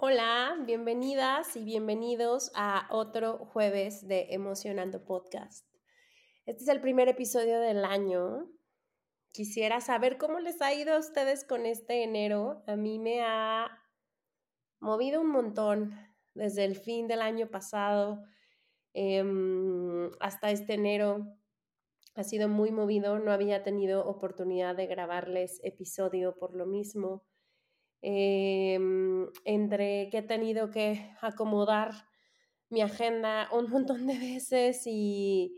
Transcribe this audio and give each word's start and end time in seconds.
Hola, 0.00 0.56
bienvenidas 0.64 1.56
y 1.56 1.64
bienvenidos 1.64 2.52
a 2.54 2.86
otro 2.88 3.36
jueves 3.46 4.06
de 4.06 4.28
Emocionando 4.30 5.04
Podcast. 5.04 5.66
Este 6.46 6.62
es 6.62 6.68
el 6.68 6.80
primer 6.80 7.08
episodio 7.08 7.58
del 7.58 7.84
año. 7.84 8.48
Quisiera 9.32 9.80
saber 9.80 10.16
cómo 10.16 10.38
les 10.38 10.62
ha 10.62 10.72
ido 10.72 10.94
a 10.94 11.00
ustedes 11.00 11.44
con 11.44 11.66
este 11.66 12.04
enero. 12.04 12.62
A 12.68 12.76
mí 12.76 13.00
me 13.00 13.22
ha 13.22 13.66
movido 14.78 15.20
un 15.20 15.30
montón 15.30 15.92
desde 16.32 16.64
el 16.64 16.76
fin 16.76 17.08
del 17.08 17.20
año 17.20 17.50
pasado 17.50 18.22
em, 18.92 20.12
hasta 20.20 20.52
este 20.52 20.74
enero. 20.74 21.26
Ha 22.14 22.22
sido 22.22 22.48
muy 22.48 22.70
movido, 22.70 23.18
no 23.18 23.32
había 23.32 23.64
tenido 23.64 24.06
oportunidad 24.06 24.76
de 24.76 24.86
grabarles 24.86 25.58
episodio 25.64 26.38
por 26.38 26.54
lo 26.54 26.66
mismo. 26.66 27.27
Em, 28.00 29.26
entre 29.44 30.08
que 30.10 30.18
he 30.18 30.22
tenido 30.22 30.70
que 30.70 31.10
acomodar 31.20 31.90
mi 32.70 32.80
agenda 32.80 33.48
un 33.52 33.68
montón 33.70 34.06
de 34.06 34.18
veces 34.18 34.82
y 34.86 35.56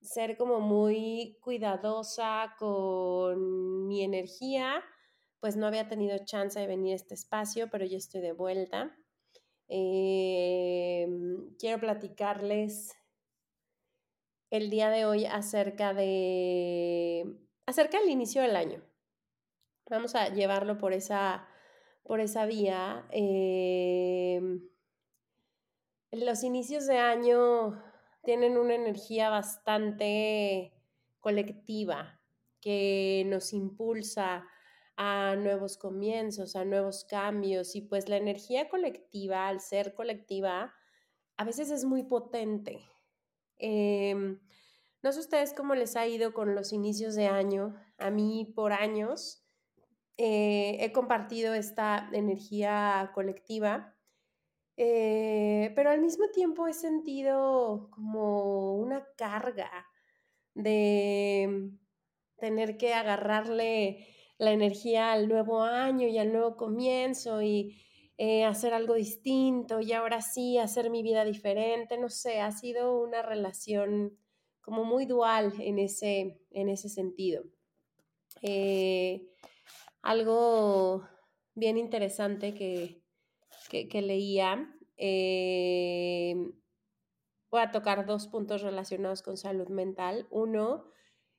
ser 0.00 0.36
como 0.36 0.60
muy 0.60 1.38
cuidadosa 1.40 2.54
con 2.58 3.86
mi 3.86 4.02
energía, 4.04 4.82
pues 5.40 5.56
no 5.56 5.66
había 5.66 5.88
tenido 5.88 6.18
chance 6.24 6.58
de 6.58 6.66
venir 6.66 6.92
a 6.92 6.96
este 6.96 7.14
espacio, 7.14 7.68
pero 7.70 7.84
ya 7.84 7.96
estoy 7.96 8.20
de 8.20 8.32
vuelta. 8.32 8.96
Em, 9.68 11.54
quiero 11.58 11.78
platicarles 11.80 12.94
el 14.50 14.70
día 14.70 14.90
de 14.90 15.04
hoy 15.04 15.26
acerca 15.26 15.92
de 15.94 17.24
acerca 17.66 18.00
del 18.00 18.08
inicio 18.08 18.42
del 18.42 18.56
año. 18.56 18.82
Vamos 19.90 20.14
a 20.14 20.28
llevarlo 20.30 20.78
por 20.78 20.92
esa 20.92 21.46
por 22.08 22.20
esa 22.20 22.46
vía. 22.46 23.06
Em, 23.10 24.66
los 26.10 26.42
inicios 26.42 26.86
de 26.86 26.96
año 26.96 27.80
tienen 28.24 28.56
una 28.56 28.74
energía 28.74 29.28
bastante 29.28 30.72
colectiva 31.20 32.18
que 32.60 33.24
nos 33.26 33.52
impulsa 33.52 34.48
a 34.96 35.36
nuevos 35.36 35.76
comienzos, 35.76 36.56
a 36.56 36.64
nuevos 36.64 37.04
cambios 37.04 37.76
y 37.76 37.82
pues 37.82 38.08
la 38.08 38.16
energía 38.16 38.70
colectiva, 38.70 39.46
al 39.46 39.60
ser 39.60 39.94
colectiva, 39.94 40.74
a 41.36 41.44
veces 41.44 41.70
es 41.70 41.84
muy 41.84 42.04
potente. 42.04 42.80
Em, 43.58 44.40
no 45.02 45.12
sé 45.12 45.20
ustedes 45.20 45.52
cómo 45.52 45.74
les 45.74 45.94
ha 45.94 46.06
ido 46.06 46.32
con 46.32 46.54
los 46.54 46.72
inicios 46.72 47.14
de 47.14 47.26
año. 47.26 47.76
A 47.98 48.10
mí 48.10 48.50
por 48.56 48.72
años 48.72 49.44
eh, 50.20 50.78
he 50.80 50.90
compartido 50.90 51.54
esta 51.54 52.10
energía 52.12 53.12
colectiva, 53.14 53.94
eh, 54.76 55.72
pero 55.76 55.90
al 55.90 56.00
mismo 56.00 56.28
tiempo 56.30 56.66
he 56.66 56.72
sentido 56.72 57.88
como 57.92 58.74
una 58.74 59.06
carga 59.16 59.70
de 60.54 61.70
tener 62.36 62.76
que 62.78 62.94
agarrarle 62.94 64.08
la 64.38 64.50
energía 64.50 65.12
al 65.12 65.28
nuevo 65.28 65.62
año 65.62 66.08
y 66.08 66.18
al 66.18 66.32
nuevo 66.32 66.56
comienzo 66.56 67.40
y 67.40 67.80
eh, 68.16 68.44
hacer 68.44 68.74
algo 68.74 68.94
distinto 68.94 69.80
y 69.80 69.92
ahora 69.92 70.20
sí 70.20 70.58
hacer 70.58 70.90
mi 70.90 71.04
vida 71.04 71.24
diferente, 71.24 71.96
no 71.96 72.08
sé, 72.08 72.40
ha 72.40 72.50
sido 72.50 73.00
una 73.00 73.22
relación 73.22 74.18
como 74.60 74.84
muy 74.84 75.06
dual 75.06 75.52
en 75.60 75.78
ese, 75.78 76.40
en 76.50 76.68
ese 76.68 76.88
sentido 76.88 77.44
algo 80.02 81.06
bien 81.54 81.78
interesante 81.78 82.54
que, 82.54 83.02
leía. 84.02 84.74
Eh, 84.96 86.34
voy 87.50 87.60
a 87.60 87.70
tocar 87.70 88.06
dos 88.06 88.28
puntos 88.28 88.62
relacionados 88.62 89.22
con 89.22 89.36
salud 89.36 89.68
mental. 89.68 90.26
Uno, 90.30 90.84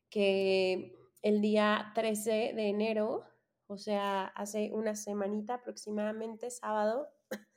que 0.10 0.96
el 1.22 1.42
día 1.42 1.92
13 1.96 2.54
de 2.56 2.70
enero, 2.70 3.26
o 3.68 3.78
sea, 3.78 4.26
hace 4.26 4.72
una 4.74 4.96
semanita 4.96 5.56
aproximadamente, 5.56 6.50
sábado, 6.50 7.08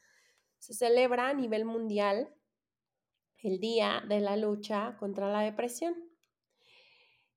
se 0.59 0.75
celebra 0.75 1.29
a 1.29 1.35
nivel 1.35 1.65
mundial 1.65 2.35
el 3.43 3.59
Día 3.59 4.03
de 4.09 4.21
la 4.21 4.37
Lucha 4.37 4.97
contra 4.99 5.31
la 5.31 5.41
Depresión. 5.41 5.95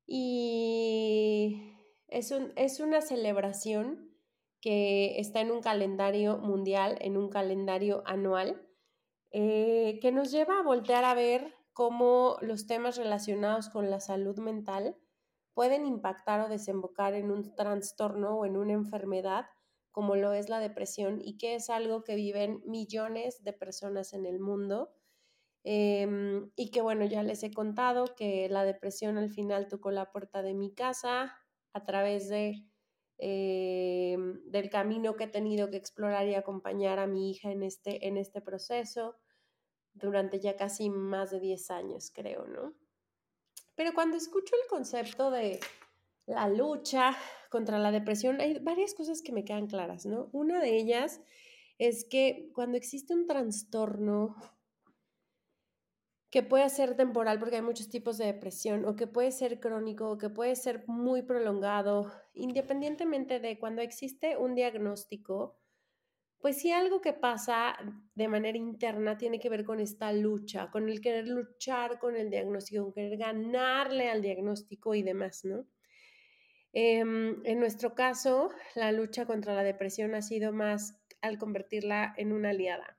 Y 0.05 1.74
es, 2.15 2.79
una 2.79 3.01
celebración 3.01 4.09
que 4.61 5.19
está 5.19 5.41
en 5.41 5.51
un 5.51 5.61
calendario 5.61 6.37
mundial, 6.37 6.97
en 7.01 7.17
un 7.17 7.29
calendario 7.29 8.03
anual, 8.05 8.67
eh, 9.31 9.99
que 10.01 10.11
nos 10.11 10.31
lleva 10.31 10.59
a 10.59 10.63
voltear 10.63 11.03
a 11.03 11.13
ver 11.13 11.53
cómo 11.73 12.37
los 12.41 12.67
temas 12.67 12.97
relacionados 12.97 13.69
con 13.69 13.89
la 13.89 13.99
salud 13.99 14.39
mental 14.39 14.95
pueden 15.53 15.85
impactar 15.85 16.39
o 16.41 16.49
desembocar 16.49 17.13
en 17.13 17.31
un 17.31 17.53
trastorno 17.53 18.37
o 18.37 18.45
en 18.45 18.57
una 18.57 18.73
enfermedad 18.73 19.45
como 19.91 20.15
lo 20.15 20.33
es 20.33 20.49
la 20.49 20.59
depresión 20.59 21.21
y 21.21 21.37
que 21.37 21.55
es 21.55 21.69
algo 21.69 22.03
que 22.03 22.15
viven 22.15 22.61
millones 22.65 23.43
de 23.43 23.53
personas 23.53 24.13
en 24.13 24.25
el 24.25 24.39
mundo. 24.39 24.91
Em, 25.63 26.51
y 26.55 26.69
que 26.69 26.81
bueno, 26.81 27.05
ya 27.05 27.23
les 27.23 27.43
he 27.43 27.51
contado 27.51 28.13
que 28.15 28.49
la 28.49 28.65
depresión 28.65 29.17
al 29.17 29.29
final 29.29 29.67
tocó 29.67 29.91
la 29.91 30.11
puerta 30.11 30.41
de 30.41 30.53
mi 30.53 30.73
casa, 30.73 31.33
a 31.75 31.83
través 31.83 32.29
de, 32.29 32.63
eh, 33.17 34.17
del 34.45 34.69
camino 34.69 35.17
que 35.17 35.25
he 35.25 35.27
tenido 35.27 35.69
que 35.69 35.75
explorar 35.75 36.25
y 36.25 36.33
acompañar 36.33 36.99
a 36.99 37.05
mi 37.05 37.29
hija 37.29 37.51
en 37.51 37.63
este, 37.63 38.07
en 38.07 38.15
este 38.15 38.39
proceso 38.39 39.17
durante 39.93 40.39
ya 40.39 40.55
casi 40.55 40.89
más 40.89 41.31
de 41.31 41.41
10 41.41 41.71
años, 41.71 42.11
creo, 42.15 42.47
¿no? 42.47 42.73
Pero 43.75 43.93
cuando 43.93 44.15
escucho 44.15 44.55
el 44.55 44.69
concepto 44.69 45.31
de 45.31 45.59
la 46.27 46.47
lucha 46.47 47.17
contra 47.51 47.77
la 47.77 47.91
depresión, 47.91 48.39
hay 48.39 48.57
varias 48.59 48.93
cosas 48.93 49.21
que 49.21 49.33
me 49.33 49.43
quedan 49.43 49.67
claras, 49.67 50.05
¿no? 50.05 50.29
Una 50.31 50.61
de 50.61 50.77
ellas 50.77 51.19
es 51.77 52.05
que 52.05 52.51
cuando 52.53 52.77
existe 52.77 53.13
un 53.13 53.27
trastorno 53.27 54.37
que 56.35 56.43
puede 56.43 56.69
ser 56.69 56.97
temporal 56.97 57.39
porque 57.39 57.55
hay 57.55 57.61
muchos 57.61 57.87
tipos 57.87 58.17
de 58.17 58.25
depresión 58.25 58.83
o 58.83 58.97
que 58.97 59.07
puede 59.07 59.31
ser 59.31 59.61
crónico 59.61 60.09
o 60.09 60.17
que 60.17 60.29
puede 60.29 60.57
ser 60.57 60.83
muy 60.85 61.21
prolongado, 61.21 62.11
independientemente 62.33 63.39
de 63.39 63.57
cuando 63.57 63.81
existe 63.81 64.35
un 64.35 64.53
diagnóstico, 64.53 65.57
pues 66.39 66.57
si 66.57 66.73
algo 66.73 66.99
que 66.99 67.13
pasa 67.13 67.77
de 68.15 68.27
manera 68.27 68.57
interna 68.57 69.17
tiene 69.17 69.39
que 69.39 69.47
ver 69.47 69.63
con 69.63 69.79
esta 69.79 70.11
lucha, 70.11 70.69
con 70.71 70.89
el 70.89 70.99
querer 70.99 71.29
luchar 71.29 71.99
con 71.99 72.17
el 72.17 72.29
diagnóstico, 72.29 72.83
con 72.83 72.91
querer 72.91 73.17
ganarle 73.17 74.09
al 74.09 74.21
diagnóstico 74.21 74.93
y 74.93 75.03
demás, 75.03 75.45
¿no? 75.45 75.65
Em, 76.73 77.39
en 77.45 77.61
nuestro 77.61 77.95
caso, 77.95 78.49
la 78.75 78.91
lucha 78.91 79.25
contra 79.25 79.55
la 79.55 79.63
depresión 79.63 80.13
ha 80.15 80.21
sido 80.21 80.51
más 80.51 81.01
al 81.21 81.37
convertirla 81.37 82.13
en 82.17 82.33
una 82.33 82.49
aliada. 82.49 82.97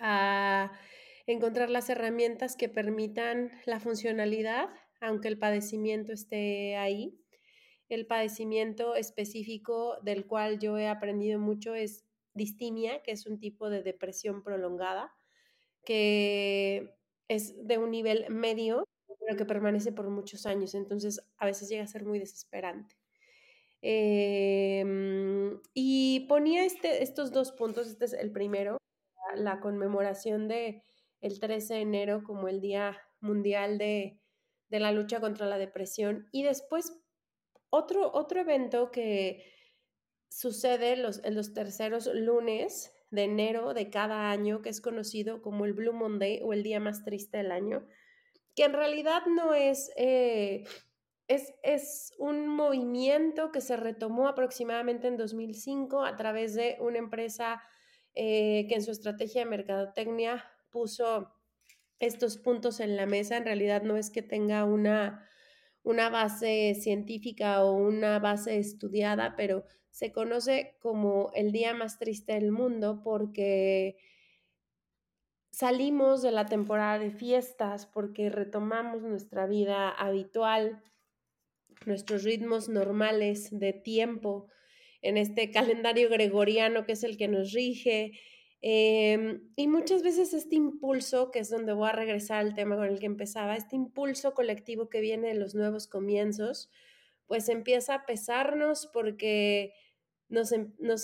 Ah, 0.00 0.72
encontrar 1.26 1.70
las 1.70 1.88
herramientas 1.88 2.56
que 2.56 2.68
permitan 2.68 3.52
la 3.66 3.80
funcionalidad, 3.80 4.68
aunque 5.00 5.28
el 5.28 5.38
padecimiento 5.38 6.12
esté 6.12 6.76
ahí. 6.76 7.18
El 7.88 8.06
padecimiento 8.06 8.94
específico 8.96 9.98
del 10.02 10.26
cual 10.26 10.58
yo 10.58 10.78
he 10.78 10.88
aprendido 10.88 11.38
mucho 11.38 11.74
es 11.74 12.04
distimia, 12.34 13.02
que 13.02 13.12
es 13.12 13.26
un 13.26 13.38
tipo 13.38 13.70
de 13.70 13.82
depresión 13.82 14.42
prolongada, 14.42 15.14
que 15.84 16.96
es 17.28 17.54
de 17.66 17.78
un 17.78 17.90
nivel 17.90 18.26
medio, 18.30 18.84
pero 19.20 19.36
que 19.36 19.44
permanece 19.44 19.92
por 19.92 20.10
muchos 20.10 20.46
años, 20.46 20.74
entonces 20.74 21.20
a 21.38 21.46
veces 21.46 21.68
llega 21.68 21.84
a 21.84 21.86
ser 21.86 22.04
muy 22.04 22.18
desesperante. 22.18 22.96
Em, 23.82 25.60
y 25.74 26.20
ponía 26.28 26.64
este, 26.64 27.02
estos 27.02 27.32
dos 27.32 27.52
puntos, 27.52 27.86
este 27.88 28.06
es 28.06 28.12
el 28.14 28.32
primero, 28.32 28.78
la 29.36 29.60
conmemoración 29.60 30.48
de 30.48 30.82
el 31.24 31.40
13 31.40 31.74
de 31.74 31.80
enero 31.80 32.22
como 32.22 32.48
el 32.48 32.60
Día 32.60 33.00
Mundial 33.20 33.78
de, 33.78 34.20
la 34.68 34.92
Lucha 34.92 35.20
contra 35.20 35.46
la 35.46 35.56
Depresión. 35.56 36.28
Y 36.32 36.42
después 36.42 37.00
otro, 37.70 38.12
otro 38.12 38.40
evento 38.40 38.90
que 38.90 39.42
sucede 40.28 40.96
los, 40.96 41.24
en 41.24 41.34
los 41.34 41.54
terceros 41.54 42.06
lunes 42.12 42.92
de 43.10 43.22
enero 43.22 43.72
de 43.72 43.88
cada 43.88 44.30
año, 44.30 44.60
que 44.60 44.68
es 44.68 44.82
conocido 44.82 45.40
como 45.40 45.64
el 45.64 45.72
Blue 45.72 45.94
Monday 45.94 46.40
o 46.42 46.52
el 46.52 46.62
día 46.62 46.78
más 46.78 47.04
triste 47.04 47.38
del 47.38 47.52
año, 47.52 47.86
que 48.54 48.64
en 48.64 48.74
realidad 48.74 49.22
no 49.26 49.54
es, 49.54 49.92
eh, 49.96 50.64
es, 51.26 51.54
es, 51.62 52.12
un 52.18 52.48
movimiento 52.48 53.50
que 53.50 53.62
se 53.62 53.76
retomó 53.76 54.28
aproximadamente 54.28 55.08
en 55.08 55.16
2005 55.16 56.04
a 56.04 56.16
través 56.16 56.54
de 56.54 56.76
una 56.80 56.98
empresa 56.98 57.62
eh, 58.14 58.66
que 58.68 58.74
en 58.74 58.82
su 58.82 58.90
estrategia 58.90 59.44
de 59.44 59.50
mercadotecnia 59.50 60.44
puso 60.74 61.30
estos 62.00 62.36
puntos 62.36 62.80
en 62.80 62.96
la 62.96 63.06
mesa. 63.06 63.36
En 63.36 63.44
realidad 63.44 63.82
no 63.82 63.96
es 63.96 64.10
que 64.10 64.22
tenga 64.22 64.64
una, 64.64 65.24
una 65.84 66.10
base 66.10 66.74
científica 66.74 67.64
o 67.64 67.74
una 67.74 68.18
base 68.18 68.58
estudiada, 68.58 69.36
pero 69.36 69.64
se 69.90 70.10
conoce 70.10 70.76
como 70.80 71.30
el 71.34 71.52
día 71.52 71.74
más 71.74 72.00
triste 72.00 72.32
del 72.32 72.50
mundo 72.50 73.02
porque 73.04 73.96
salimos 75.52 76.20
de 76.22 76.32
la 76.32 76.46
temporada 76.46 76.98
de 76.98 77.12
fiestas, 77.12 77.86
porque 77.86 78.28
retomamos 78.28 79.02
nuestra 79.02 79.46
vida 79.46 79.90
habitual, 79.90 80.82
nuestros 81.86 82.24
ritmos 82.24 82.68
normales 82.68 83.56
de 83.56 83.72
tiempo 83.72 84.48
en 85.00 85.16
este 85.16 85.52
calendario 85.52 86.08
gregoriano 86.08 86.86
que 86.86 86.92
es 86.92 87.04
el 87.04 87.16
que 87.16 87.28
nos 87.28 87.52
rige. 87.52 88.18
Em, 88.66 89.42
y 89.56 89.68
muchas 89.68 90.02
veces 90.02 90.32
este 90.32 90.56
impulso, 90.56 91.30
que 91.30 91.40
es 91.40 91.50
donde 91.50 91.74
voy 91.74 91.86
a 91.90 91.92
regresar 91.92 92.38
al 92.38 92.54
tema 92.54 92.76
con 92.76 92.86
el 92.86 92.98
que 92.98 93.04
empezaba, 93.04 93.56
este 93.56 93.76
impulso 93.76 94.32
colectivo 94.32 94.88
que 94.88 95.02
viene 95.02 95.28
de 95.28 95.34
los 95.34 95.54
nuevos 95.54 95.86
comienzos, 95.86 96.70
pues 97.26 97.50
empieza 97.50 97.92
a 97.92 98.06
pesarnos 98.06 98.88
porque 98.90 99.74
nos, 100.30 100.50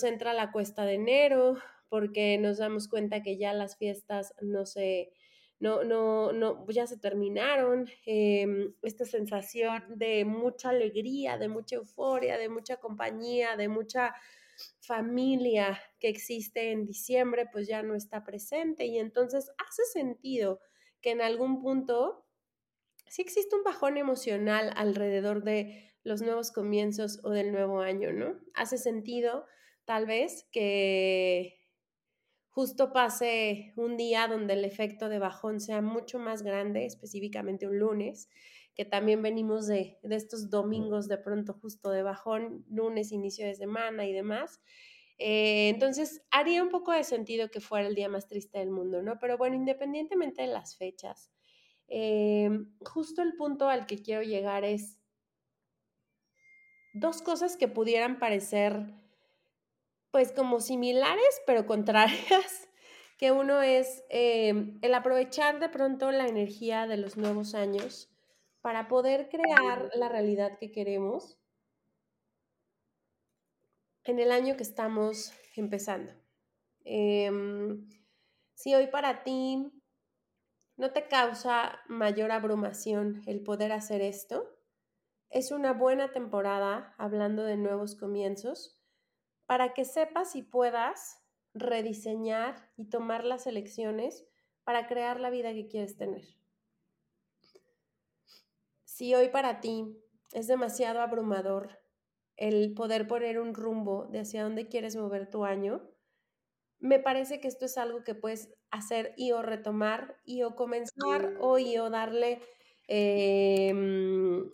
entra 0.03 0.33
la 0.33 0.51
cuesta 0.51 0.85
de 0.85 0.95
enero, 0.95 1.59
porque 1.87 2.39
nos 2.39 2.57
damos 2.57 2.87
cuenta 2.87 3.21
que 3.21 3.37
ya 3.37 3.53
las 3.53 3.77
fiestas 3.77 4.33
no 4.41 4.65
se, 4.65 5.13
no, 5.59 5.83
no, 5.83 6.33
no, 6.33 6.65
ya 6.67 6.87
se 6.87 6.97
terminaron, 6.97 7.87
em, 8.07 8.73
esta 8.81 9.05
sensación 9.05 9.83
de 9.99 10.25
mucha 10.25 10.69
alegría, 10.69 11.37
de 11.37 11.47
mucha 11.47 11.75
euforia, 11.75 12.39
de 12.39 12.49
mucha 12.49 12.77
compañía, 12.77 13.55
de 13.55 13.67
mucha 13.67 14.15
familia 14.91 15.81
que 16.01 16.09
existe 16.09 16.73
en 16.73 16.85
diciembre, 16.85 17.45
pues 17.49 17.65
ya 17.65 17.81
no 17.81 17.95
está 17.95 18.25
presente 18.25 18.87
y 18.87 18.99
entonces 18.99 19.49
hace 19.57 19.83
sentido 19.85 20.59
que 20.99 21.11
en 21.11 21.21
algún 21.21 21.61
punto 21.61 22.25
sí 23.07 23.21
existe 23.21 23.55
un 23.55 23.63
bajón 23.63 23.95
emocional 23.95 24.73
alrededor 24.75 25.45
de 25.45 25.93
los 26.03 26.21
nuevos 26.21 26.51
comienzos 26.51 27.21
o 27.23 27.29
del 27.29 27.53
nuevo 27.53 27.79
año, 27.79 28.11
¿no? 28.11 28.37
Hace 28.53 28.77
sentido, 28.77 29.45
tal 29.85 30.07
vez, 30.07 30.49
que 30.51 31.61
justo 32.49 32.91
pase 32.91 33.71
un 33.77 33.95
día 33.95 34.27
donde 34.27 34.55
el 34.55 34.65
efecto 34.65 35.07
de 35.07 35.19
bajón 35.19 35.61
sea 35.61 35.81
mucho 35.81 36.19
más 36.19 36.41
grande, 36.43 36.85
específicamente 36.85 37.65
un 37.65 37.79
lunes, 37.79 38.27
que 38.81 38.85
también 38.85 39.21
venimos 39.21 39.67
de, 39.67 39.99
estos 40.09 40.49
domingos 40.49 41.07
de 41.07 41.19
pronto 41.19 41.53
justo 41.53 41.91
de 41.91 42.01
bajón, 42.01 42.65
lunes, 42.67 43.11
inicio 43.11 43.45
de 43.45 43.53
semana 43.53 44.07
y 44.07 44.11
demás. 44.11 44.59
Eh, 45.19 45.69
entonces, 45.69 46.23
haría 46.31 46.63
un 46.63 46.69
poco 46.69 46.91
de 46.91 47.03
sentido 47.03 47.51
que 47.51 47.61
fuera 47.61 47.87
el 47.87 47.93
día 47.93 48.09
más 48.09 48.27
triste 48.27 48.57
del 48.57 48.71
mundo, 48.71 49.03
¿no? 49.03 49.19
Pero 49.19 49.37
bueno, 49.37 49.55
independientemente 49.55 50.41
de 50.41 50.47
las 50.47 50.77
fechas, 50.77 51.31
eh, 51.89 52.49
justo 52.83 53.21
el 53.21 53.35
punto 53.35 53.69
al 53.69 53.85
que 53.85 54.01
quiero 54.01 54.23
llegar 54.23 54.63
es, 54.65 54.97
dos 56.91 57.21
cosas 57.21 57.57
que 57.57 57.67
pudieran 57.67 58.17
parecer 58.17 58.95
pues 60.09 60.31
como 60.31 60.59
similares 60.59 61.41
pero 61.45 61.67
contrarias, 61.67 62.67
que 63.19 63.31
uno 63.31 63.61
es 63.61 64.03
em, 64.09 64.79
el 64.81 64.95
aprovechar 64.95 65.59
de 65.59 65.69
pronto 65.69 66.11
la 66.11 66.25
energía 66.25 66.87
de 66.87 66.97
los 66.97 67.15
nuevos 67.15 67.53
años 67.53 68.10
para 68.61 68.87
poder 68.87 69.29
crear 69.29 69.89
la 69.95 70.09
realidad 70.09 70.57
que 70.59 70.71
queremos 70.71 71.39
en 74.03 74.19
el 74.19 74.31
año 74.31 74.55
que 74.55 74.63
estamos 74.63 75.33
empezando. 75.55 76.13
Em, 76.83 77.87
si 78.53 78.73
hoy 78.75 78.87
para 78.87 79.23
ti 79.23 79.71
no 80.77 80.91
te 80.91 81.07
causa 81.07 81.79
mayor 81.87 82.31
abrumación 82.31 83.21
el 83.27 83.43
poder 83.43 83.71
hacer 83.71 84.01
esto, 84.01 84.57
es 85.29 85.51
una 85.51 85.73
buena 85.73 86.11
temporada, 86.11 86.93
hablando 86.97 87.43
de 87.43 87.57
nuevos 87.57 87.95
comienzos, 87.95 88.77
para 89.45 89.73
que 89.73 89.85
sepas 89.85 90.35
y 90.35 90.43
puedas 90.43 91.19
rediseñar 91.53 92.69
y 92.77 92.89
tomar 92.89 93.23
las 93.23 93.47
elecciones 93.47 94.25
para 94.63 94.87
crear 94.87 95.19
la 95.19 95.29
vida 95.29 95.53
que 95.53 95.67
quieres 95.67 95.97
tener. 95.97 96.40
Si 98.91 99.15
hoy 99.15 99.29
para 99.29 99.61
ti 99.61 99.85
es 100.33 100.47
demasiado 100.47 100.99
abrumador 100.99 101.79
el 102.35 102.73
poder 102.73 103.07
poner 103.07 103.39
un 103.39 103.53
rumbo 103.53 104.07
de 104.07 104.19
hacia 104.19 104.43
dónde 104.43 104.67
quieres 104.67 104.97
mover 104.97 105.29
tu 105.29 105.45
año, 105.45 105.89
me 106.77 106.99
parece 106.99 107.39
que 107.39 107.47
esto 107.47 107.63
es 107.63 107.77
algo 107.77 108.03
que 108.03 108.15
puedes 108.15 108.53
hacer 108.69 109.13
y 109.15 109.31
o 109.31 109.41
retomar 109.41 110.17
y 110.25 110.43
o 110.43 110.57
comenzar 110.57 111.37
o 111.39 111.57
y 111.57 111.77
o 111.77 111.89
darle 111.89 112.41
em, 112.89 114.49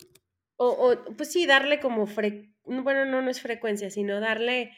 o, 0.56 0.94
pues 1.16 1.32
sí, 1.32 1.44
darle 1.44 1.80
como, 1.80 2.06
bueno, 2.06 3.06
no, 3.06 3.22
no 3.22 3.30
es 3.30 3.40
frecuencia, 3.40 3.90
sino 3.90 4.20
darle 4.20 4.70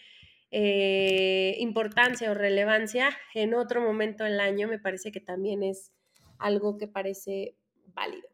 eh, 0.50 1.56
importancia 1.58 2.30
o 2.30 2.34
relevancia 2.34 3.10
en 3.34 3.52
otro 3.52 3.82
momento 3.82 4.24
del 4.24 4.40
año, 4.40 4.68
me 4.68 4.78
parece 4.78 5.12
que 5.12 5.20
también 5.20 5.62
es 5.62 5.92
algo 6.38 6.78
que 6.78 6.88
parece 6.88 7.58
válido 7.88 8.29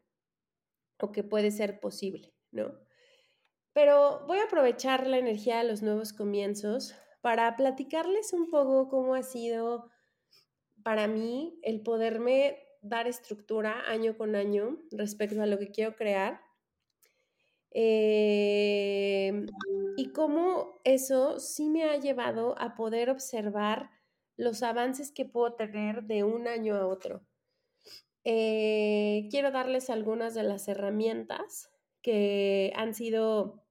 o 0.99 1.11
que 1.11 1.23
puede 1.23 1.51
ser 1.51 1.79
posible, 1.79 2.33
¿no? 2.51 2.79
Pero 3.73 4.25
voy 4.27 4.39
a 4.39 4.45
aprovechar 4.45 5.07
la 5.07 5.17
energía 5.17 5.59
de 5.59 5.65
los 5.65 5.81
nuevos 5.81 6.13
comienzos 6.13 6.95
para 7.21 7.55
platicarles 7.55 8.33
un 8.33 8.49
poco 8.49 8.89
cómo 8.89 9.15
ha 9.15 9.23
sido 9.23 9.89
para 10.83 11.07
mí 11.07 11.59
el 11.63 11.81
poderme 11.81 12.63
dar 12.81 13.07
estructura 13.07 13.81
año 13.87 14.17
con 14.17 14.35
año 14.35 14.79
respecto 14.91 15.41
a 15.41 15.45
lo 15.45 15.59
que 15.59 15.71
quiero 15.71 15.95
crear 15.95 16.41
Em, 17.79 19.45
y 19.97 20.11
cómo 20.11 20.79
eso 20.83 21.39
sí 21.39 21.69
me 21.69 21.83
ha 21.83 21.97
llevado 21.97 22.59
a 22.59 22.73
poder 22.73 23.11
observar 23.11 23.91
los 24.35 24.63
avances 24.63 25.11
que 25.11 25.25
puedo 25.25 25.53
tener 25.53 26.05
de 26.05 26.23
un 26.23 26.47
año 26.47 26.75
a 26.75 26.87
otro. 26.87 27.26
Eh, 28.29 29.29
quiero 29.31 29.51
darles 29.51 29.89
algunas 29.89 30.33
de 30.33 30.43
las 30.43 30.67
herramientas 30.67 31.71
que 32.01 32.73
han 32.75 32.93
sido 32.93 33.63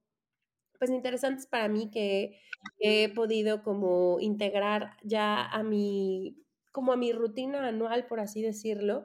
pues 0.79 0.91
interesantes 0.91 1.47
para 1.47 1.69
mí 1.69 1.91
que 1.91 2.41
he 2.79 3.13
podido 3.13 3.63
como 3.63 4.19
integrar 4.19 4.97
ya 5.03 5.45
a 5.45 5.63
mi 5.63 6.43
como 6.73 6.95
a 6.95 6.97
mi 6.97 7.13
rutina 7.13 7.69
anual 7.69 8.07
por 8.07 8.19
así 8.19 8.41
decirlo 8.41 9.05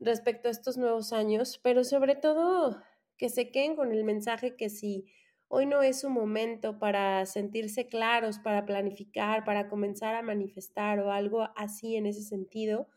respecto 0.00 0.48
a 0.48 0.52
estos 0.52 0.76
nuevos 0.76 1.14
años, 1.14 1.58
pero 1.62 1.82
sobre 1.82 2.14
todo 2.14 2.82
que 3.16 3.30
se 3.30 3.50
queden 3.50 3.76
con 3.76 3.90
el 3.90 4.04
mensaje 4.04 4.54
que 4.54 4.68
si 4.68 5.06
hoy 5.48 5.64
no 5.64 5.80
es 5.80 6.00
su 6.00 6.10
momento 6.10 6.78
para 6.78 7.24
sentirse 7.24 7.86
claros, 7.86 8.38
para 8.38 8.66
planificar, 8.66 9.44
para 9.44 9.70
comenzar 9.70 10.14
a 10.14 10.20
manifestar 10.20 11.00
o 11.00 11.10
algo 11.10 11.48
así 11.56 11.96
en 11.96 12.04
ese 12.04 12.22
sentido, 12.22 12.88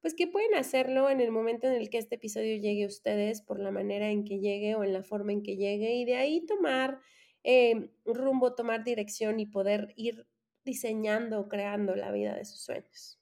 pues 0.00 0.14
que 0.14 0.26
pueden 0.26 0.54
hacerlo 0.54 1.10
en 1.10 1.20
el 1.20 1.30
momento 1.30 1.66
en 1.66 1.74
el 1.74 1.90
que 1.90 1.98
este 1.98 2.14
episodio 2.14 2.56
llegue 2.56 2.84
a 2.84 2.88
ustedes, 2.88 3.42
por 3.42 3.60
la 3.60 3.70
manera 3.70 4.10
en 4.10 4.24
que 4.24 4.38
llegue 4.38 4.74
o 4.74 4.84
en 4.84 4.92
la 4.92 5.02
forma 5.02 5.32
en 5.32 5.42
que 5.42 5.56
llegue, 5.56 5.94
y 5.94 6.04
de 6.04 6.16
ahí 6.16 6.46
tomar 6.46 7.00
eh, 7.44 7.90
rumbo, 8.04 8.54
tomar 8.54 8.84
dirección 8.84 9.40
y 9.40 9.46
poder 9.46 9.92
ir 9.96 10.26
diseñando, 10.64 11.48
creando 11.48 11.94
la 11.94 12.12
vida 12.12 12.34
de 12.34 12.44
sus 12.44 12.60
sueños. 12.60 13.18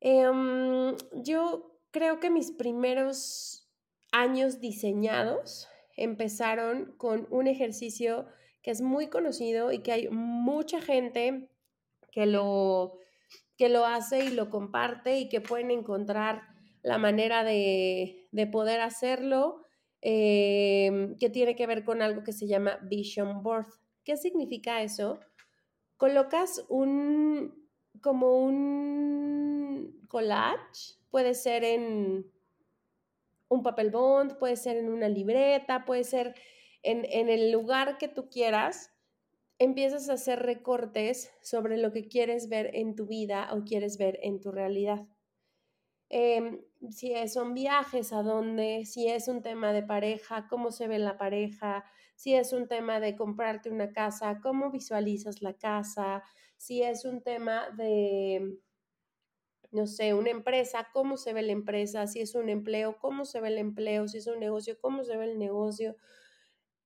Em, 0.00 0.96
yo 1.12 1.80
creo 1.90 2.20
que 2.20 2.30
mis 2.30 2.52
primeros 2.52 3.68
años 4.12 4.60
diseñados 4.60 5.68
empezaron 5.96 6.94
con 6.96 7.26
un 7.30 7.48
ejercicio 7.48 8.26
que 8.62 8.70
es 8.70 8.80
muy 8.80 9.08
conocido 9.08 9.72
y 9.72 9.80
que 9.80 9.92
hay 9.92 10.08
mucha 10.08 10.80
gente 10.80 11.48
que 12.12 12.26
lo, 12.26 12.98
que 13.58 13.68
lo 13.68 13.84
hace 13.84 14.24
y 14.24 14.30
lo 14.30 14.48
comparte 14.48 15.18
y 15.18 15.28
que 15.28 15.42
pueden 15.42 15.70
encontrar 15.70 16.42
la 16.82 16.96
manera 16.96 17.44
de, 17.44 18.28
poder 18.50 18.80
hacerlo, 18.80 19.64
em, 20.00 21.16
que 21.18 21.28
tiene 21.28 21.56
que 21.56 21.66
ver 21.66 21.84
con 21.84 22.00
algo 22.00 22.22
que 22.22 22.32
se 22.32 22.46
llama 22.46 22.78
Vision 22.84 23.42
Board. 23.42 23.66
¿Qué 24.04 24.16
significa 24.16 24.82
eso? 24.82 25.20
Colocas 25.96 26.64
un, 26.68 27.68
como 28.00 28.38
un 28.38 30.06
collage, 30.08 30.94
puede 31.10 31.34
ser 31.34 31.64
en 31.64 32.30
un 33.48 33.62
papel 33.62 33.90
bond, 33.90 34.38
puede 34.38 34.56
ser 34.56 34.76
en 34.76 34.88
una 34.88 35.08
libreta, 35.08 35.84
puede 35.84 36.04
ser 36.04 36.34
en, 36.82 37.28
el 37.28 37.50
lugar 37.50 37.98
que 37.98 38.08
tú 38.08 38.30
quieras, 38.30 38.94
empiezas 39.58 40.08
a 40.08 40.14
hacer 40.14 40.40
recortes 40.40 41.32
sobre 41.42 41.76
lo 41.78 41.92
que 41.92 42.08
quieres 42.08 42.48
ver 42.48 42.70
en 42.74 42.94
tu 42.94 43.06
vida 43.06 43.50
o 43.52 43.64
quieres 43.64 43.98
ver 43.98 44.18
en 44.22 44.40
tu 44.40 44.52
realidad. 44.52 45.06
Em, 46.10 46.62
si 46.90 47.12
son 47.28 47.52
viajes, 47.54 48.12
a 48.12 48.22
dónde, 48.22 48.84
si 48.86 49.08
es 49.08 49.28
un 49.28 49.42
tema 49.42 49.72
de 49.72 49.82
pareja, 49.82 50.46
cómo 50.48 50.70
se 50.70 50.88
ve 50.88 50.98
la 50.98 51.18
pareja, 51.18 51.84
si 52.16 52.34
es 52.34 52.52
un 52.52 52.66
tema 52.66 52.98
de 52.98 53.14
comprarte 53.14 53.70
una 53.70 53.92
casa, 53.92 54.40
cómo 54.42 54.70
visualizas 54.70 55.42
la 55.42 55.54
casa, 55.54 56.22
si 56.56 56.82
es 56.82 57.04
un 57.04 57.22
tema 57.22 57.68
de, 57.76 58.58
no 59.70 59.86
sé, 59.86 60.14
una 60.14 60.30
empresa, 60.30 60.88
cómo 60.92 61.16
se 61.16 61.32
ve 61.32 61.42
la 61.42 61.52
empresa, 61.52 62.06
si 62.06 62.20
es 62.20 62.34
un 62.34 62.48
empleo, 62.48 62.98
cómo 62.98 63.24
se 63.24 63.40
ve 63.40 63.48
el 63.48 63.58
empleo, 63.58 64.08
si 64.08 64.18
es 64.18 64.26
un 64.26 64.40
negocio, 64.40 64.78
cómo 64.80 65.04
se 65.04 65.16
ve 65.16 65.24
el 65.26 65.38
negocio. 65.38 65.96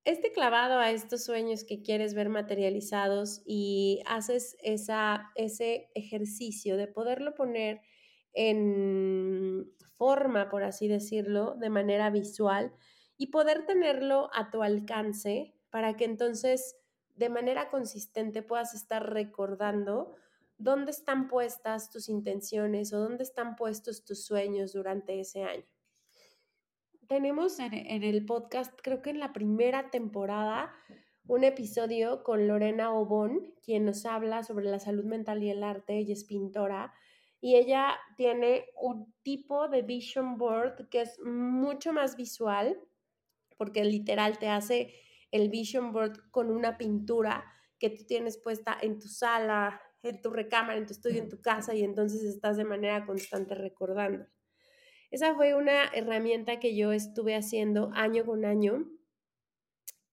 Este 0.05 0.33
clavado 0.33 0.81
a 0.81 0.91
estos 0.91 1.25
sueños 1.25 1.63
que 1.63 1.81
quieres 1.81 2.15
ver 2.15 2.29
materializados 2.29 3.41
y 3.47 4.03
haces 4.05 4.57
esa, 4.61 5.31
ese 5.37 5.91
ejercicio 5.95 6.77
de 6.77 6.89
poderlo 6.89 7.37
poner 7.37 7.81
en 8.33 9.73
forma, 9.97 10.49
por 10.49 10.65
así 10.65 10.89
decirlo, 10.89 11.55
de 11.55 11.71
manera 11.71 12.11
visual 12.11 12.73
y 13.17 13.29
poder 13.29 13.65
tenerlo 13.65 14.29
a 14.35 14.51
tu 14.51 14.65
alcance 14.65 15.55
para 15.71 15.97
que 15.97 16.05
entonces 16.05 16.77
de 17.15 17.29
manera 17.29 17.71
consistente 17.71 18.43
puedas 18.43 18.75
estar 18.75 19.13
recordando 19.13 20.17
dónde 20.59 20.91
están 20.91 21.29
puestas 21.29 21.91
tus 21.91 22.09
intenciones 22.09 22.93
o 22.93 22.99
dónde 22.99 23.23
están 23.23 23.55
puestos 23.55 24.05
tus 24.05 24.25
sueños 24.25 24.73
durante 24.73 25.21
ese 25.21 25.45
año. 25.45 25.67
Tenemos 27.09 27.59
en, 27.59 27.75
el 27.75 28.25
podcast, 28.25 28.73
creo 28.83 29.03
que 29.03 29.11
en 29.11 29.19
la 29.19 29.33
primera 29.33 29.91
temporada, 29.91 30.73
un 31.27 31.45
episodio 31.45 32.23
con 32.23 32.49
Lorena 32.49 32.93
Obón, 32.93 33.55
quien 33.63 33.85
nos 33.85 34.07
habla 34.07 34.43
sobre 34.43 34.67
la 34.67 34.79
salud 34.79 35.05
mental 35.05 35.43
y 35.43 35.51
el 35.51 35.63
arte. 35.63 35.99
Ella 35.99 36.15
es 36.15 36.25
pintora 36.25 36.93
y 37.41 37.57
ella 37.57 37.97
tiene 38.17 38.67
un 38.81 39.13
tipo 39.23 39.69
de 39.69 39.83
vision 39.83 40.39
board 40.39 40.89
que 40.89 41.03
es 41.03 41.19
mucho 41.21 41.93
más 41.93 42.17
visual, 42.17 42.79
porque 43.59 43.85
literal 43.85 44.39
te 44.39 44.49
hace 44.49 44.95
el 45.31 45.49
vision 45.49 45.93
board 45.93 46.31
con 46.31 46.51
una 46.51 46.79
pintura 46.79 47.45
que 47.79 47.91
tú 47.91 48.05
tienes 48.05 48.39
puesta 48.39 48.77
en 48.81 48.99
tu 49.01 49.09
sala, 49.09 49.81
en 50.03 50.23
tu 50.23 50.31
recámara, 50.31 50.79
en 50.79 50.87
tu 50.87 50.93
estudio, 50.93 51.21
en 51.21 51.29
tu 51.29 51.41
casa, 51.41 51.75
y 51.75 51.83
entonces 51.83 52.23
estás 52.23 52.57
de 52.57 52.65
manera 52.65 53.05
constante 53.05 53.55
recordando. 53.55 54.27
Esa 55.13 55.35
fue 55.35 55.55
una 55.55 55.85
herramienta 55.89 56.59
que 56.59 56.75
yo 56.75 56.91
estuve 56.91 57.35
haciendo 57.35 57.91
año 57.93 58.25
con 58.25 58.47
año, 58.47 58.91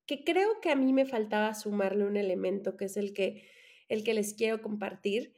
que 0.05 0.25
creo 0.25 0.59
que 0.59 0.71
a 0.71 0.75
mí 0.75 0.91
me 0.91 1.05
faltaba 1.05 1.53
sumarle 1.53 2.03
un 2.05 2.17
elemento 2.17 2.75
que 2.75 2.85
es 2.85 2.97
el 2.97 3.13
que, 3.13 3.47
el 3.87 4.03
que 4.03 4.13
les 4.13 4.33
quiero 4.33 4.61
compartir, 4.61 5.33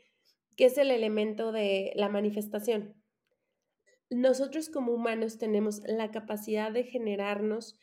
que 0.58 0.66
es 0.66 0.80
el 0.80 0.90
elemento 0.90 1.52
de 1.52 1.94
la 1.96 2.10
manifestación. 2.10 2.96
Nosotros 4.10 4.68
como 4.68 4.94
humanos 4.94 5.38
tenemos 5.38 5.84
la 5.86 6.10
capacidad 6.10 6.72
de 6.72 6.84
generarnos 6.84 7.80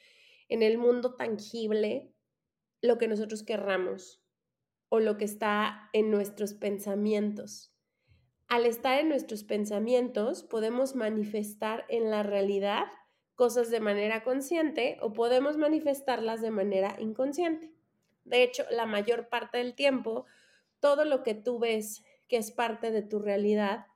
en 0.49 0.63
el 0.63 0.79
mundo 0.79 1.15
tangible 1.15 2.13
lo 2.83 2.99
que 2.99 3.07
nosotros 3.07 3.45
querramos 3.45 4.21
o 4.89 4.99
lo 4.99 5.17
que 5.17 5.27
está 5.27 5.91
en 5.93 6.11
nuestros 6.11 6.55
pensamientos. 6.55 7.73
Al 8.49 8.65
estar 8.65 8.99
en 8.99 9.11
nuestros 9.11 9.45
pensamientos 9.45 10.43
podemos 10.43 10.95
manifestar 10.97 11.85
en 11.91 12.11
la 12.11 12.23
realidad 12.23 12.85
cosas 13.35 13.71
de 13.71 13.81
manera 13.81 14.25
consciente 14.25 14.97
o 15.03 15.13
podemos 15.13 15.59
manifestarlas 15.59 16.41
de 16.41 16.51
manera 16.51 16.97
inconsciente. 16.99 17.71
De 18.25 18.43
hecho, 18.43 18.65
la 18.71 18.87
mayor 18.87 19.29
parte 19.29 19.59
del 19.59 19.75
tiempo, 19.75 20.25
todo 20.81 21.05
lo 21.05 21.23
que 21.23 21.35
tú 21.35 21.59
ves 21.59 22.03
que 22.27 22.39
es 22.39 22.51
parte 22.51 22.91
de 22.91 23.03
tu 23.03 23.19
realidad, 23.19 23.87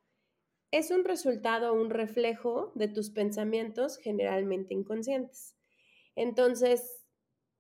es 0.71 0.91
un 0.91 1.05
resultado, 1.05 1.73
un 1.73 1.89
reflejo 1.89 2.73
de 2.75 2.89
tus 2.89 3.09
pensamientos 3.11 3.97
generalmente 3.97 4.75
inconscientes. 4.75 5.55
Entonces, 6.15 7.05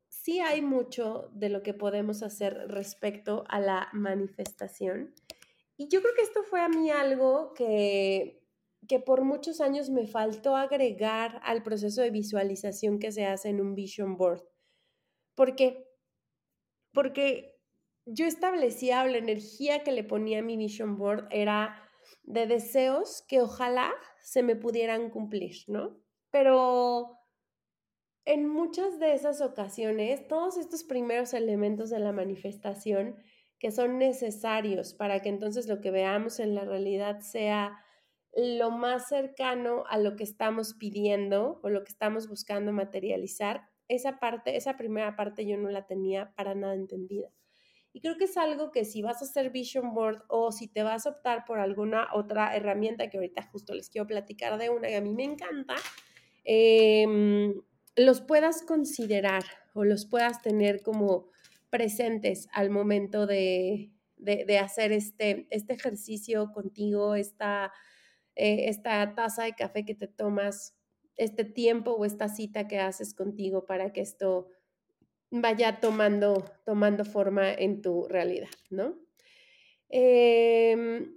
sí 0.08 0.40
hay 0.40 0.60
mucho 0.60 1.30
de 1.32 1.48
lo 1.48 1.62
que 1.62 1.72
podemos 1.72 2.22
hacer 2.22 2.68
respecto 2.68 3.44
a 3.48 3.60
la 3.60 3.88
manifestación. 3.92 5.14
Y 5.82 5.88
yo 5.88 6.00
creo 6.00 6.14
que 6.14 6.22
esto 6.22 6.44
fue 6.44 6.60
a 6.60 6.68
mí 6.68 6.90
algo 6.90 7.54
que, 7.54 8.40
que 8.86 9.00
por 9.00 9.24
muchos 9.24 9.60
años 9.60 9.90
me 9.90 10.06
faltó 10.06 10.54
agregar 10.54 11.40
al 11.42 11.64
proceso 11.64 12.02
de 12.02 12.12
visualización 12.12 13.00
que 13.00 13.10
se 13.10 13.26
hace 13.26 13.48
en 13.48 13.60
un 13.60 13.74
vision 13.74 14.16
board. 14.16 14.44
¿Por 15.34 15.56
qué? 15.56 15.88
Porque 16.92 17.58
yo 18.06 18.26
establecía 18.26 19.04
la 19.06 19.18
energía 19.18 19.82
que 19.82 19.90
le 19.90 20.04
ponía 20.04 20.38
a 20.38 20.42
mi 20.42 20.56
vision 20.56 20.96
board 20.96 21.26
era 21.32 21.82
de 22.22 22.46
deseos 22.46 23.24
que 23.26 23.40
ojalá 23.40 23.92
se 24.20 24.44
me 24.44 24.54
pudieran 24.54 25.10
cumplir, 25.10 25.64
¿no? 25.66 26.00
Pero 26.30 27.18
en 28.24 28.48
muchas 28.48 29.00
de 29.00 29.14
esas 29.14 29.40
ocasiones, 29.40 30.28
todos 30.28 30.58
estos 30.58 30.84
primeros 30.84 31.34
elementos 31.34 31.90
de 31.90 31.98
la 31.98 32.12
manifestación 32.12 33.16
que 33.62 33.70
son 33.70 33.96
necesarios 33.96 34.92
para 34.92 35.20
que 35.20 35.28
entonces 35.28 35.68
lo 35.68 35.80
que 35.80 35.92
veamos 35.92 36.40
en 36.40 36.56
la 36.56 36.64
realidad 36.64 37.20
sea 37.20 37.78
lo 38.34 38.72
más 38.72 39.06
cercano 39.08 39.84
a 39.88 39.98
lo 39.98 40.16
que 40.16 40.24
estamos 40.24 40.74
pidiendo 40.74 41.60
o 41.62 41.68
lo 41.68 41.84
que 41.84 41.92
estamos 41.92 42.26
buscando 42.26 42.72
materializar, 42.72 43.68
esa 43.86 44.18
parte, 44.18 44.56
esa 44.56 44.76
primera 44.76 45.14
parte 45.14 45.46
yo 45.46 45.56
no 45.58 45.70
la 45.70 45.86
tenía 45.86 46.32
para 46.34 46.56
nada 46.56 46.74
entendida. 46.74 47.28
Y 47.92 48.00
creo 48.00 48.16
que 48.16 48.24
es 48.24 48.36
algo 48.36 48.72
que 48.72 48.84
si 48.84 49.00
vas 49.00 49.22
a 49.22 49.26
hacer 49.26 49.50
Vision 49.50 49.94
Board 49.94 50.24
o 50.26 50.50
si 50.50 50.66
te 50.66 50.82
vas 50.82 51.06
a 51.06 51.10
optar 51.10 51.44
por 51.44 51.60
alguna 51.60 52.08
otra 52.14 52.56
herramienta, 52.56 53.10
que 53.10 53.18
ahorita 53.18 53.42
justo 53.52 53.74
les 53.74 53.90
quiero 53.90 54.08
platicar 54.08 54.58
de 54.58 54.70
una 54.70 54.88
que 54.88 54.96
a 54.96 55.00
mí 55.00 55.14
me 55.14 55.22
encanta, 55.22 55.76
em, 56.42 57.62
los 57.94 58.22
puedas 58.22 58.64
considerar 58.64 59.44
o 59.72 59.84
los 59.84 60.04
puedas 60.04 60.42
tener 60.42 60.82
como 60.82 61.31
presentes 61.72 62.48
al 62.52 62.68
momento 62.68 63.26
de, 63.26 63.90
hacer 64.60 64.92
este, 64.92 65.48
este 65.48 65.72
ejercicio 65.72 66.52
contigo, 66.52 67.14
esta, 67.14 67.72
eh, 68.36 68.68
esta 68.68 69.14
taza 69.14 69.44
de 69.44 69.54
café 69.54 69.84
que 69.86 69.94
te 69.94 70.06
tomas, 70.06 70.76
este 71.16 71.44
tiempo 71.44 71.92
o 71.92 72.04
esta 72.04 72.28
cita 72.28 72.68
que 72.68 72.78
haces 72.78 73.14
contigo 73.14 73.64
para 73.64 73.90
que 73.92 74.02
esto 74.02 74.48
vaya 75.30 75.80
tomando, 75.80 76.44
tomando 76.66 77.06
forma 77.06 77.50
en 77.50 77.80
tu 77.80 78.06
realidad, 78.06 78.50
¿no? 78.68 78.98
Em, 79.88 81.16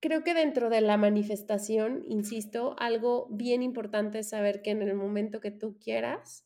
creo 0.00 0.24
que 0.24 0.34
dentro 0.34 0.68
de 0.68 0.82
la 0.82 0.98
manifestación, 0.98 2.04
insisto, 2.06 2.76
algo 2.78 3.28
bien 3.30 3.62
importante 3.62 4.18
es 4.18 4.28
saber 4.28 4.60
que 4.60 4.72
en 4.72 4.82
el 4.82 4.94
momento 4.94 5.40
que 5.40 5.50
tú 5.50 5.78
quieras, 5.78 6.44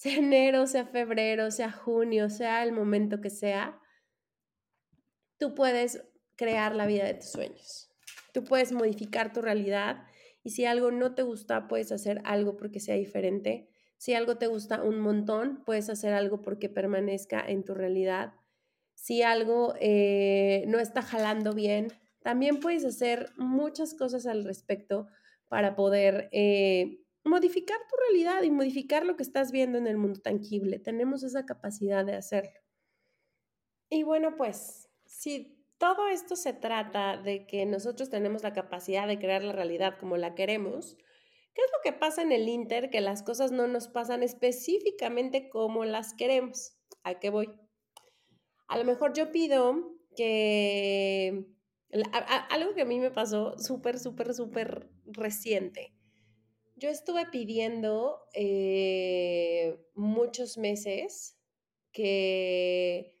sea 0.00 0.16
enero, 0.16 0.66
sea 0.66 0.86
febrero, 0.86 1.50
sea 1.50 1.70
junio, 1.70 2.30
sea 2.30 2.62
el 2.62 2.72
momento 2.72 3.20
que 3.20 3.28
sea, 3.28 3.78
tú 5.38 5.54
puedes 5.54 6.02
crear 6.36 6.74
la 6.74 6.86
vida 6.86 7.04
de 7.04 7.14
tus 7.14 7.30
sueños. 7.30 7.90
Tú 8.32 8.44
puedes 8.44 8.72
modificar 8.72 9.32
tu 9.32 9.42
realidad 9.42 10.04
y 10.42 10.50
si 10.50 10.64
algo 10.64 10.90
no 10.90 11.14
te 11.14 11.22
gusta, 11.22 11.68
puedes 11.68 11.92
hacer 11.92 12.22
algo 12.24 12.56
porque 12.56 12.80
sea 12.80 12.94
diferente 12.94 13.68
si 14.00 14.14
algo 14.14 14.38
te 14.38 14.46
gusta 14.46 14.82
un 14.82 14.98
montón, 14.98 15.62
puedes 15.66 15.90
hacer 15.90 16.14
algo 16.14 16.40
porque 16.40 16.70
permanezca 16.70 17.44
en 17.46 17.66
tu 17.66 17.74
realidad. 17.74 18.32
Si 18.94 19.20
algo 19.22 19.74
eh, 19.78 20.64
no 20.68 20.78
está 20.78 21.02
jalando 21.02 21.52
bien, 21.52 21.88
también 22.22 22.60
puedes 22.60 22.86
hacer 22.86 23.30
muchas 23.36 23.92
cosas 23.92 24.24
al 24.24 24.44
respecto 24.44 25.08
para 25.48 25.76
poder 25.76 26.30
eh, 26.32 26.99
modificar 27.24 27.78
tu 27.88 27.96
realidad 27.96 28.42
y 28.42 28.50
modificar 28.50 29.04
lo 29.04 29.16
que 29.16 29.22
estás 29.22 29.52
viendo 29.52 29.78
en 29.78 29.86
el 29.86 29.96
mundo 29.96 30.20
tangible. 30.20 30.78
Tenemos 30.78 31.22
esa 31.22 31.46
capacidad 31.46 32.04
de 32.04 32.14
hacerlo. 32.14 32.58
Y 33.88 34.02
bueno, 34.02 34.36
pues, 34.36 34.88
si 35.04 35.66
todo 35.78 36.08
esto 36.08 36.36
se 36.36 36.52
trata 36.52 37.16
de 37.16 37.46
que 37.46 37.66
nosotros 37.66 38.10
tenemos 38.10 38.42
la 38.42 38.52
capacidad 38.52 39.06
de 39.06 39.18
crear 39.18 39.42
la 39.42 39.52
realidad 39.52 39.98
como 39.98 40.16
la 40.16 40.34
queremos, 40.34 40.96
¿Qué 41.54 41.62
es 41.62 41.70
lo 41.72 41.78
que 41.82 41.98
pasa 41.98 42.22
en 42.22 42.32
el 42.32 42.48
Inter? 42.48 42.90
Que 42.90 43.00
las 43.00 43.22
cosas 43.22 43.50
no 43.50 43.66
nos 43.66 43.88
pasan 43.88 44.22
específicamente 44.22 45.48
como 45.48 45.84
las 45.84 46.14
queremos. 46.14 46.76
¿A 47.02 47.18
qué 47.18 47.30
voy? 47.30 47.50
A 48.68 48.78
lo 48.78 48.84
mejor 48.84 49.12
yo 49.14 49.32
pido 49.32 49.96
que... 50.16 51.44
algo 52.50 52.74
que 52.74 52.82
a 52.82 52.86
mí 52.86 53.00
me 53.00 53.10
pasó 53.10 53.58
súper, 53.58 53.98
súper, 53.98 54.32
súper 54.32 54.88
reciente. 55.04 55.92
Yo 56.80 56.88
estuve 56.88 57.26
pidiendo 57.26 58.26
eh, 58.32 59.78
muchos 59.94 60.56
meses 60.56 61.38
que 61.92 63.18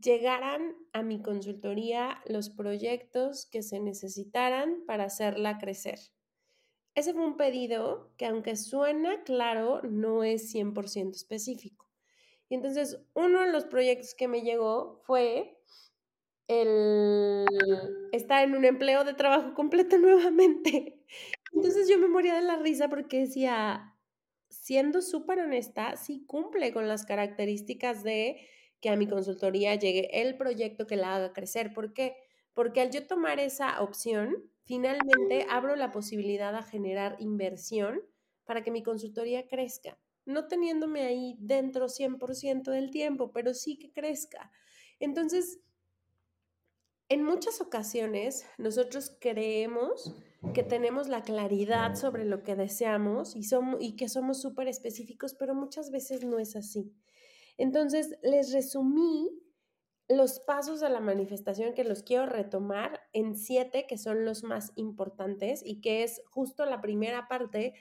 llegaran 0.00 0.76
a 0.92 1.02
mi 1.02 1.20
consultoría 1.20 2.22
los 2.26 2.50
proyectos 2.50 3.46
que 3.46 3.62
se 3.62 3.80
necesitaran 3.80 4.84
para 4.86 5.06
hacerla 5.06 5.58
crecer. 5.58 5.98
Ese 6.94 7.12
fue 7.14 7.26
un 7.26 7.36
pedido 7.36 8.12
que 8.16 8.26
aunque 8.26 8.54
suena 8.54 9.24
claro, 9.24 9.82
no 9.82 10.22
es 10.22 10.54
100% 10.54 11.16
específico. 11.16 11.90
Y 12.48 12.54
entonces 12.54 13.00
uno 13.12 13.40
de 13.40 13.50
los 13.50 13.64
proyectos 13.64 14.14
que 14.14 14.28
me 14.28 14.42
llegó 14.42 15.00
fue 15.02 15.58
el 16.46 17.44
estar 18.12 18.44
en 18.44 18.54
un 18.54 18.64
empleo 18.64 19.02
de 19.02 19.14
trabajo 19.14 19.52
completo 19.54 19.98
nuevamente. 19.98 21.00
Entonces 21.54 21.88
yo 21.88 21.98
me 21.98 22.08
moría 22.08 22.34
de 22.34 22.42
la 22.42 22.56
risa 22.56 22.88
porque 22.88 23.20
decía, 23.20 23.94
siendo 24.48 25.02
súper 25.02 25.40
honesta, 25.40 25.96
sí 25.96 26.24
cumple 26.26 26.72
con 26.72 26.88
las 26.88 27.06
características 27.06 28.02
de 28.02 28.46
que 28.80 28.90
a 28.90 28.96
mi 28.96 29.06
consultoría 29.06 29.74
llegue 29.76 30.20
el 30.20 30.36
proyecto 30.36 30.86
que 30.86 30.96
la 30.96 31.16
haga 31.16 31.32
crecer. 31.32 31.72
¿Por 31.72 31.94
qué? 31.94 32.16
Porque 32.52 32.80
al 32.80 32.90
yo 32.90 33.06
tomar 33.06 33.40
esa 33.40 33.80
opción, 33.82 34.50
finalmente 34.64 35.46
abro 35.48 35.76
la 35.76 35.90
posibilidad 35.90 36.54
a 36.54 36.62
generar 36.62 37.16
inversión 37.18 38.02
para 38.44 38.62
que 38.62 38.70
mi 38.70 38.82
consultoría 38.82 39.46
crezca, 39.48 39.98
no 40.26 40.48
teniéndome 40.48 41.02
ahí 41.02 41.36
dentro 41.38 41.88
100% 41.88 42.70
del 42.70 42.90
tiempo, 42.90 43.32
pero 43.32 43.54
sí 43.54 43.78
que 43.78 43.92
crezca. 43.92 44.50
Entonces, 45.00 45.60
en 47.08 47.22
muchas 47.22 47.60
ocasiones 47.60 48.46
nosotros 48.58 49.16
creemos 49.20 50.14
que 50.52 50.62
tenemos 50.62 51.08
la 51.08 51.22
claridad 51.22 51.94
sobre 51.94 52.24
lo 52.24 52.42
que 52.42 52.56
deseamos 52.56 53.34
y, 53.36 53.44
somos, 53.44 53.76
y 53.80 53.96
que 53.96 54.08
somos 54.08 54.40
súper 54.40 54.68
específicos, 54.68 55.34
pero 55.34 55.54
muchas 55.54 55.90
veces 55.90 56.24
no 56.24 56.38
es 56.38 56.56
así. 56.56 56.92
Entonces, 57.56 58.16
les 58.22 58.52
resumí 58.52 59.30
los 60.08 60.40
pasos 60.40 60.80
de 60.80 60.90
la 60.90 61.00
manifestación 61.00 61.72
que 61.72 61.84
los 61.84 62.02
quiero 62.02 62.26
retomar 62.26 63.00
en 63.12 63.36
siete, 63.36 63.86
que 63.86 63.96
son 63.96 64.24
los 64.24 64.42
más 64.42 64.72
importantes 64.76 65.62
y 65.64 65.80
que 65.80 66.02
es 66.02 66.22
justo 66.26 66.66
la 66.66 66.80
primera 66.80 67.26
parte 67.28 67.74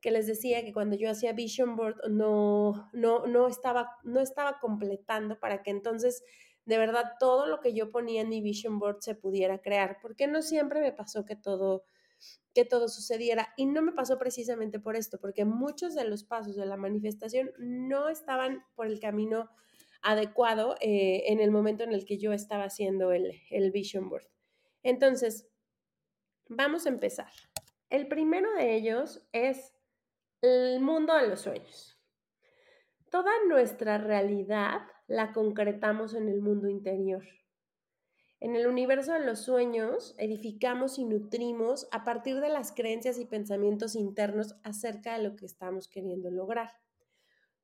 que 0.00 0.10
les 0.10 0.26
decía 0.26 0.64
que 0.64 0.72
cuando 0.72 0.96
yo 0.96 1.10
hacía 1.10 1.32
Vision 1.32 1.76
Board 1.76 2.08
no, 2.10 2.90
no, 2.92 3.26
no, 3.26 3.48
estaba, 3.48 3.96
no 4.02 4.20
estaba 4.20 4.58
completando 4.58 5.38
para 5.38 5.62
que 5.62 5.70
entonces 5.70 6.22
de 6.64 6.78
verdad 6.78 7.12
todo 7.18 7.46
lo 7.46 7.60
que 7.60 7.74
yo 7.74 7.90
ponía 7.90 8.22
en 8.22 8.28
mi 8.28 8.40
Vision 8.40 8.78
Board 8.78 8.98
se 9.00 9.14
pudiera 9.14 9.60
crear, 9.60 9.98
porque 10.00 10.26
no 10.26 10.42
siempre 10.42 10.80
me 10.80 10.92
pasó 10.92 11.24
que 11.24 11.36
todo 11.36 11.84
que 12.54 12.64
todo 12.64 12.88
sucediera 12.88 13.52
y 13.56 13.66
no 13.66 13.82
me 13.82 13.92
pasó 13.92 14.18
precisamente 14.18 14.80
por 14.80 14.96
esto, 14.96 15.18
porque 15.20 15.44
muchos 15.44 15.94
de 15.94 16.04
los 16.04 16.24
pasos 16.24 16.56
de 16.56 16.66
la 16.66 16.76
manifestación 16.76 17.52
no 17.58 18.08
estaban 18.08 18.64
por 18.74 18.86
el 18.86 18.98
camino 19.00 19.50
adecuado 20.02 20.76
eh, 20.80 21.24
en 21.26 21.40
el 21.40 21.50
momento 21.50 21.84
en 21.84 21.92
el 21.92 22.04
que 22.04 22.18
yo 22.18 22.32
estaba 22.32 22.64
haciendo 22.64 23.12
el, 23.12 23.40
el 23.50 23.70
Vision 23.70 24.08
Board. 24.08 24.26
Entonces, 24.82 25.48
vamos 26.48 26.86
a 26.86 26.88
empezar. 26.88 27.30
El 27.90 28.08
primero 28.08 28.52
de 28.54 28.74
ellos 28.74 29.22
es 29.32 29.74
el 30.42 30.80
mundo 30.80 31.14
de 31.14 31.28
los 31.28 31.40
sueños. 31.40 31.98
Toda 33.10 33.32
nuestra 33.48 33.98
realidad 33.98 34.80
la 35.06 35.32
concretamos 35.32 36.14
en 36.14 36.28
el 36.28 36.40
mundo 36.40 36.68
interior. 36.68 37.24
En 38.40 38.56
el 38.56 38.66
universo 38.66 39.12
de 39.12 39.20
los 39.20 39.40
sueños 39.40 40.14
edificamos 40.16 40.98
y 40.98 41.04
nutrimos 41.04 41.86
a 41.90 42.04
partir 42.04 42.40
de 42.40 42.48
las 42.48 42.72
creencias 42.72 43.18
y 43.18 43.26
pensamientos 43.26 43.94
internos 43.94 44.56
acerca 44.62 45.18
de 45.18 45.22
lo 45.22 45.36
que 45.36 45.44
estamos 45.44 45.88
queriendo 45.88 46.30
lograr. 46.30 46.70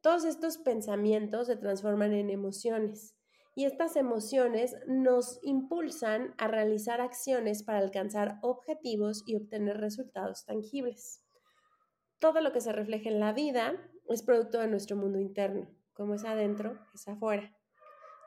Todos 0.02 0.26
estos 0.26 0.58
pensamientos 0.58 1.46
se 1.46 1.56
transforman 1.56 2.12
en 2.12 2.28
emociones 2.28 3.16
y 3.54 3.64
estas 3.64 3.96
emociones 3.96 4.76
nos 4.86 5.38
impulsan 5.42 6.34
a 6.36 6.46
realizar 6.46 7.00
acciones 7.00 7.62
para 7.62 7.78
alcanzar 7.78 8.38
objetivos 8.42 9.22
y 9.26 9.36
obtener 9.36 9.78
resultados 9.78 10.44
tangibles. 10.44 11.22
Todo 12.18 12.42
lo 12.42 12.52
que 12.52 12.60
se 12.60 12.72
refleja 12.72 13.08
en 13.08 13.18
la 13.18 13.32
vida 13.32 13.82
es 14.10 14.22
producto 14.22 14.60
de 14.60 14.68
nuestro 14.68 14.94
mundo 14.94 15.18
interno. 15.18 15.70
Como 15.94 16.12
es 16.12 16.26
adentro, 16.26 16.78
es 16.94 17.08
afuera, 17.08 17.56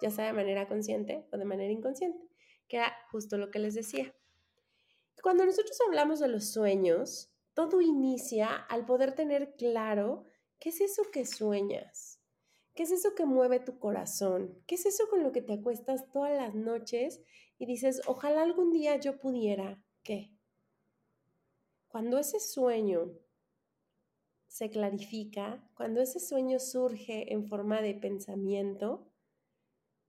ya 0.02 0.10
sea 0.10 0.26
de 0.26 0.34
manera 0.34 0.68
consciente 0.68 1.28
o 1.32 1.38
de 1.38 1.46
manera 1.46 1.72
inconsciente, 1.72 2.29
que 2.70 2.78
era 2.78 2.96
justo 3.12 3.38
lo 3.38 3.52
que 3.52 3.60
les 3.60 3.74
decía. 3.74 4.16
Cuando 5.22 5.46
nosotros 5.46 5.78
hablamos 5.86 6.20
de 6.20 6.30
los 6.30 6.46
sueños, 6.52 7.30
todo 7.54 7.82
inicia 7.82 8.56
al 8.56 8.86
poder 8.86 9.16
tener 9.16 9.56
claro 9.58 10.24
qué 10.60 10.70
es 10.70 10.80
eso 10.80 11.04
que 11.12 11.26
sueñas, 11.26 12.22
qué 12.74 12.84
es 12.84 12.92
eso 12.92 13.16
que 13.16 13.26
mueve 13.26 13.60
tu 13.60 13.80
corazón, 13.80 14.64
qué 14.66 14.76
es 14.76 14.86
eso 14.86 15.10
con 15.10 15.24
lo 15.24 15.34
que 15.34 15.42
te 15.42 15.54
acuestas 15.54 16.10
todas 16.12 16.38
las 16.38 16.56
noches 16.56 17.22
y 17.58 17.66
dices, 17.66 18.02
ojalá 18.06 18.44
algún 18.44 18.72
día 18.72 18.96
yo 18.96 19.20
pudiera, 19.20 19.84
¿qué? 20.04 20.32
Cuando 21.90 22.18
ese 22.20 22.40
sueño 22.40 23.12
se 24.48 24.70
clarifica, 24.70 25.68
cuando 25.76 26.02
ese 26.02 26.20
sueño 26.20 26.60
surge 26.60 27.34
en 27.34 27.48
forma 27.48 27.82
de 27.82 27.96
pensamiento, 27.96 29.12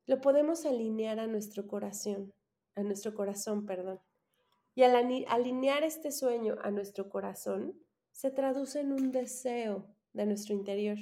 lo 0.07 0.21
podemos 0.21 0.67
alinear 0.67 1.19
a 1.21 1.27
nuestro 1.27 1.67
corazón, 1.67 2.33
a 2.81 2.85
nuestro 2.85 3.15
corazón, 3.15 3.67
perdón. 3.67 4.01
Y 4.75 4.83
al 4.83 4.95
alinear 5.29 5.83
este 5.83 6.13
sueño 6.13 6.57
a 6.63 6.71
nuestro 6.71 7.09
corazón, 7.09 7.79
se 8.13 8.31
traduce 8.31 8.81
en 8.81 8.93
un 8.93 9.13
deseo 9.13 9.95
de 10.13 10.27
nuestro 10.27 10.55
interior, 10.55 10.99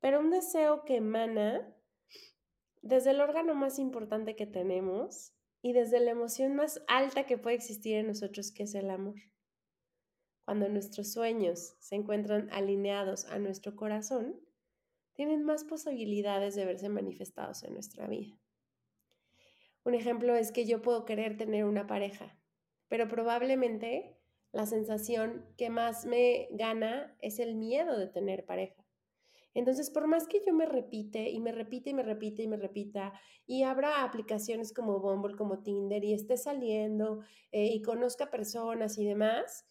pero 0.00 0.20
un 0.20 0.30
deseo 0.30 0.84
que 0.84 0.96
emana 0.96 1.74
desde 2.82 3.10
el 3.10 3.20
órgano 3.20 3.54
más 3.54 3.78
importante 3.78 4.36
que 4.36 4.46
tenemos 4.46 5.32
y 5.62 5.72
desde 5.72 6.00
la 6.00 6.12
emoción 6.12 6.54
más 6.54 6.82
alta 6.86 7.26
que 7.26 7.38
puede 7.38 7.56
existir 7.56 7.96
en 7.96 8.06
nosotros, 8.06 8.52
que 8.52 8.62
es 8.64 8.74
el 8.74 8.90
amor. 8.90 9.16
Cuando 10.44 10.68
nuestros 10.68 11.12
sueños 11.12 11.76
se 11.80 11.96
encuentran 11.96 12.48
alineados 12.50 13.26
a 13.26 13.38
nuestro 13.38 13.76
corazón, 13.76 14.40
tienen 15.12 15.44
más 15.44 15.64
posibilidades 15.64 16.54
de 16.54 16.64
verse 16.64 16.88
manifestados 16.88 17.64
en 17.64 17.74
nuestra 17.74 18.06
vida. 18.06 18.38
Un 19.88 19.94
ejemplo 19.94 20.36
es 20.36 20.52
que 20.52 20.66
yo 20.66 20.82
puedo 20.82 21.06
querer 21.06 21.38
tener 21.38 21.64
una 21.64 21.86
pareja, 21.86 22.36
pero 22.88 23.08
probablemente 23.08 24.18
la 24.52 24.66
sensación 24.66 25.46
que 25.56 25.70
más 25.70 26.04
me 26.04 26.46
gana 26.50 27.16
es 27.22 27.38
el 27.38 27.54
miedo 27.54 27.98
de 27.98 28.06
tener 28.06 28.44
pareja. 28.44 28.84
Entonces, 29.54 29.88
por 29.88 30.06
más 30.06 30.28
que 30.28 30.42
yo 30.46 30.52
me 30.52 30.66
repite 30.66 31.30
y 31.30 31.40
me 31.40 31.52
repite 31.52 31.88
y 31.88 31.94
me 31.94 32.02
repite 32.02 32.42
y 32.42 32.48
me 32.48 32.58
repita 32.58 33.14
y 33.46 33.62
abra 33.62 34.04
aplicaciones 34.04 34.74
como 34.74 35.00
Bumble, 35.00 35.38
como 35.38 35.62
Tinder 35.62 36.04
y 36.04 36.12
esté 36.12 36.36
saliendo 36.36 37.20
eh, 37.50 37.68
y 37.72 37.80
conozca 37.80 38.28
personas 38.28 38.98
y 38.98 39.06
demás, 39.06 39.64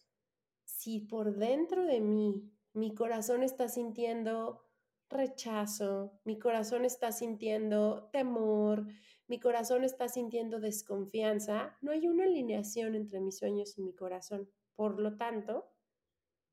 si 0.64 0.98
por 0.98 1.36
dentro 1.36 1.84
de 1.84 2.00
mí 2.00 2.50
mi 2.72 2.92
corazón 2.92 3.44
está 3.44 3.68
sintiendo 3.68 4.64
rechazo, 5.10 6.18
mi 6.24 6.40
corazón 6.40 6.84
está 6.84 7.12
sintiendo 7.12 8.10
temor, 8.12 8.84
mi 9.28 9.38
corazón 9.38 9.84
está 9.84 10.08
sintiendo 10.08 10.58
desconfianza, 10.58 11.76
no 11.82 11.92
hay 11.92 12.08
una 12.08 12.24
alineación 12.24 12.94
entre 12.94 13.20
mis 13.20 13.36
sueños 13.36 13.76
y 13.76 13.82
mi 13.82 13.94
corazón. 13.94 14.50
Por 14.74 14.98
lo 14.98 15.16
tanto, 15.16 15.70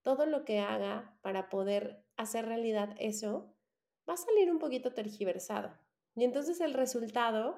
todo 0.02 0.26
lo 0.26 0.44
que 0.44 0.60
haga 0.60 1.18
para 1.22 1.50
poder 1.50 2.06
hacer 2.18 2.46
realidad 2.46 2.96
eso 3.00 3.56
va 4.08 4.16
a 4.16 4.18
salir 4.18 4.52
un 4.52 4.60
poquito 4.60 4.94
tergiversado. 4.94 5.74
Y 6.16 6.26
entonces 6.26 6.60
el 6.60 6.74
resultado 6.74 7.58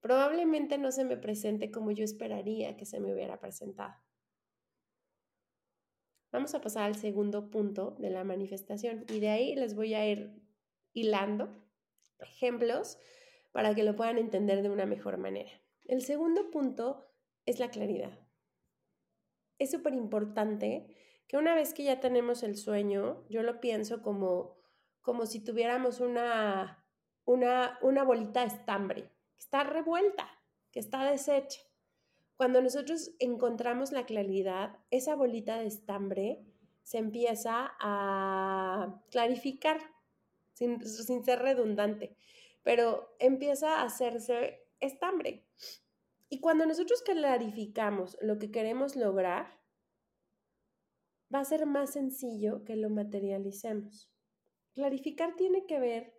probablemente 0.00 0.78
no 0.78 0.90
se 0.90 1.04
me 1.04 1.16
presente 1.16 1.70
como 1.70 1.92
yo 1.92 2.04
esperaría 2.04 2.76
que 2.76 2.86
se 2.86 3.00
me 3.00 3.14
hubiera 3.14 3.38
presentado. 3.38 3.94
Vamos 6.32 6.54
a 6.54 6.60
pasar 6.60 6.84
al 6.84 6.96
segundo 6.96 7.50
punto 7.50 7.92
de 7.98 8.10
la 8.10 8.24
manifestación 8.24 9.04
y 9.08 9.20
de 9.20 9.28
ahí 9.28 9.54
les 9.54 9.74
voy 9.74 9.94
a 9.94 10.08
ir 10.08 10.42
hilando 10.92 11.48
ejemplos 12.18 12.98
para 13.56 13.74
que 13.74 13.84
lo 13.84 13.96
puedan 13.96 14.18
entender 14.18 14.60
de 14.60 14.68
una 14.68 14.84
mejor 14.84 15.16
manera. 15.16 15.50
El 15.86 16.02
segundo 16.02 16.50
punto 16.50 17.06
es 17.46 17.58
la 17.58 17.70
claridad. 17.70 18.12
Es 19.58 19.70
súper 19.70 19.94
importante 19.94 20.94
que 21.26 21.38
una 21.38 21.54
vez 21.54 21.72
que 21.72 21.82
ya 21.82 21.98
tenemos 21.98 22.42
el 22.42 22.58
sueño, 22.58 23.24
yo 23.30 23.42
lo 23.42 23.58
pienso 23.62 24.02
como, 24.02 24.58
como 25.00 25.24
si 25.24 25.42
tuviéramos 25.42 26.00
una, 26.00 26.84
una, 27.24 27.78
una 27.80 28.04
bolita 28.04 28.42
de 28.42 28.48
estambre, 28.48 29.04
que 29.32 29.38
está 29.38 29.64
revuelta, 29.64 30.28
que 30.70 30.80
está 30.80 31.10
deshecha. 31.10 31.62
Cuando 32.36 32.60
nosotros 32.60 33.12
encontramos 33.20 33.90
la 33.90 34.04
claridad, 34.04 34.80
esa 34.90 35.14
bolita 35.14 35.56
de 35.56 35.68
estambre 35.68 36.44
se 36.82 36.98
empieza 36.98 37.74
a 37.80 39.00
clarificar, 39.10 39.80
sin, 40.52 40.78
ser 41.24 41.38
redundante, 41.38 42.18
pero 42.66 43.14
empieza 43.20 43.76
a 43.76 43.84
hacerse 43.84 44.66
estambre. 44.80 45.46
Y 46.28 46.40
cuando 46.40 46.66
nosotros 46.66 47.00
clarificamos 47.02 48.18
lo 48.20 48.40
que 48.40 48.50
queremos 48.50 48.96
lograr, 48.96 49.60
va 51.32 51.38
a 51.38 51.44
ser 51.44 51.64
más 51.64 51.92
sencillo 51.92 52.64
que 52.64 52.74
lo 52.74 52.90
materialicemos. 52.90 54.10
Clarificar 54.74 55.36
tiene 55.36 55.64
que 55.66 55.78
ver 55.78 56.12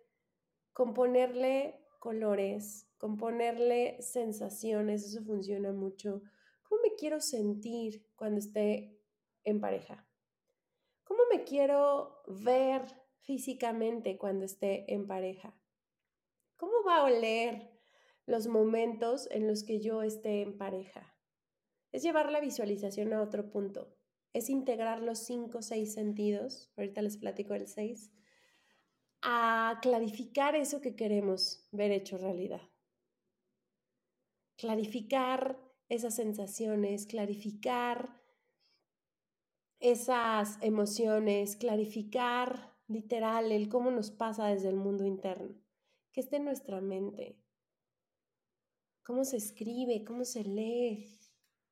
con 0.72 0.94
ponerle 0.94 1.84
colores, 1.98 2.88
con 2.96 3.18
ponerle 3.18 4.00
sensaciones, 4.00 5.04
eso 5.04 5.22
funciona 5.22 5.72
mucho. 5.72 6.22
¿Cómo 6.62 6.80
me 6.80 6.94
quiero 6.94 7.20
sentir 7.20 8.06
cuando 8.16 8.38
esté 8.38 8.98
en 9.44 9.60
pareja? 9.60 10.08
¿Cómo 11.04 11.24
me 11.30 11.44
quiero 11.44 12.22
ver 12.26 12.86
físicamente 13.20 14.16
cuando 14.16 14.46
esté 14.46 14.90
en 14.94 15.06
pareja? 15.06 15.57
Va 16.88 16.98
a 16.98 17.04
oler 17.04 17.70
los 18.26 18.46
momentos 18.46 19.28
en 19.30 19.46
los 19.46 19.62
que 19.62 19.80
yo 19.80 20.02
esté 20.02 20.40
en 20.40 20.56
pareja? 20.56 21.14
Es 21.92 22.02
llevar 22.02 22.32
la 22.32 22.40
visualización 22.40 23.12
a 23.12 23.22
otro 23.22 23.50
punto. 23.50 23.94
Es 24.32 24.48
integrar 24.48 25.02
los 25.02 25.18
cinco 25.18 25.58
o 25.58 25.62
seis 25.62 25.94
sentidos, 25.94 26.70
ahorita 26.76 27.02
les 27.02 27.16
platico 27.16 27.54
el 27.54 27.66
seis, 27.66 28.12
a 29.22 29.78
clarificar 29.82 30.54
eso 30.54 30.80
que 30.80 30.96
queremos 30.96 31.66
ver 31.72 31.90
hecho 31.90 32.18
realidad. 32.18 32.62
Clarificar 34.56 35.58
esas 35.88 36.14
sensaciones, 36.14 37.06
clarificar 37.06 38.20
esas 39.80 40.58
emociones, 40.62 41.56
clarificar 41.56 42.74
literal 42.86 43.52
el 43.52 43.68
cómo 43.68 43.90
nos 43.90 44.10
pasa 44.10 44.46
desde 44.46 44.68
el 44.68 44.76
mundo 44.76 45.04
interno, 45.04 45.54
que 46.18 46.22
esté 46.22 46.38
en 46.38 46.46
nuestra 46.46 46.80
mente, 46.80 47.38
cómo 49.04 49.24
se 49.24 49.36
escribe, 49.36 50.02
cómo 50.04 50.24
se 50.24 50.42
lee, 50.42 51.16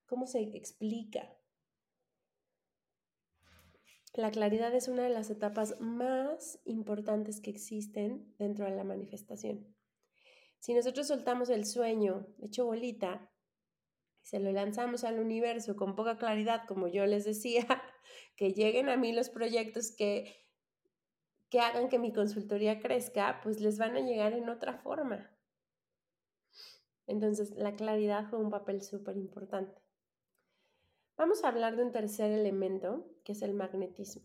cómo 0.06 0.28
se 0.28 0.40
explica. 0.40 1.36
La 4.14 4.30
claridad 4.30 4.72
es 4.72 4.86
una 4.86 5.02
de 5.02 5.10
las 5.10 5.30
etapas 5.30 5.80
más 5.80 6.60
importantes 6.64 7.40
que 7.40 7.50
existen 7.50 8.36
dentro 8.38 8.66
de 8.66 8.76
la 8.76 8.84
manifestación. 8.84 9.74
Si 10.60 10.74
nosotros 10.74 11.08
soltamos 11.08 11.50
el 11.50 11.66
sueño 11.66 12.28
hecho 12.40 12.66
bolita, 12.66 13.32
se 14.22 14.38
lo 14.38 14.52
lanzamos 14.52 15.02
al 15.02 15.18
universo 15.18 15.74
con 15.74 15.96
poca 15.96 16.18
claridad, 16.18 16.68
como 16.68 16.86
yo 16.86 17.04
les 17.06 17.24
decía, 17.24 17.66
que 18.36 18.52
lleguen 18.52 18.90
a 18.90 18.96
mí 18.96 19.12
los 19.12 19.28
proyectos 19.28 19.90
que, 19.90 20.45
que 21.48 21.60
hagan 21.60 21.88
que 21.88 21.98
mi 21.98 22.12
consultoría 22.12 22.80
crezca, 22.80 23.40
pues 23.42 23.60
les 23.60 23.78
van 23.78 23.96
a 23.96 24.00
llegar 24.00 24.32
en 24.32 24.48
otra 24.48 24.74
forma. 24.74 25.30
Entonces, 27.06 27.52
la 27.56 27.76
claridad 27.76 28.28
juega 28.28 28.44
un 28.44 28.50
papel 28.50 28.82
súper 28.82 29.16
importante. 29.16 29.80
Vamos 31.16 31.44
a 31.44 31.48
hablar 31.48 31.76
de 31.76 31.84
un 31.84 31.92
tercer 31.92 32.32
elemento, 32.32 33.06
que 33.24 33.32
es 33.32 33.42
el 33.42 33.54
magnetismo. 33.54 34.22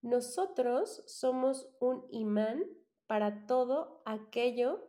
Nosotros 0.00 1.02
somos 1.06 1.68
un 1.80 2.06
imán 2.10 2.64
para 3.06 3.46
todo 3.46 4.02
aquello 4.04 4.88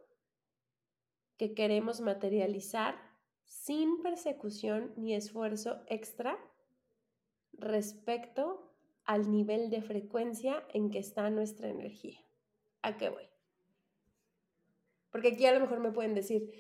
que 1.38 1.54
queremos 1.54 2.02
materializar 2.02 2.96
sin 3.44 4.02
persecución 4.02 4.94
ni 4.98 5.16
esfuerzo 5.16 5.82
extra 5.88 6.38
respecto 7.54 8.69
al 9.10 9.32
nivel 9.32 9.72
de 9.72 9.82
frecuencia 9.82 10.64
en 10.72 10.92
que 10.92 11.00
está 11.00 11.32
nuestra 11.32 11.68
energía. 11.68 12.20
¿A 12.84 12.96
qué 12.96 13.10
voy? 13.10 13.28
Porque 15.10 15.30
aquí 15.30 15.48
a 15.48 15.52
lo 15.52 15.62
mejor 15.62 15.80
me 15.80 15.92
pueden 15.92 16.14
decir, 16.14 16.54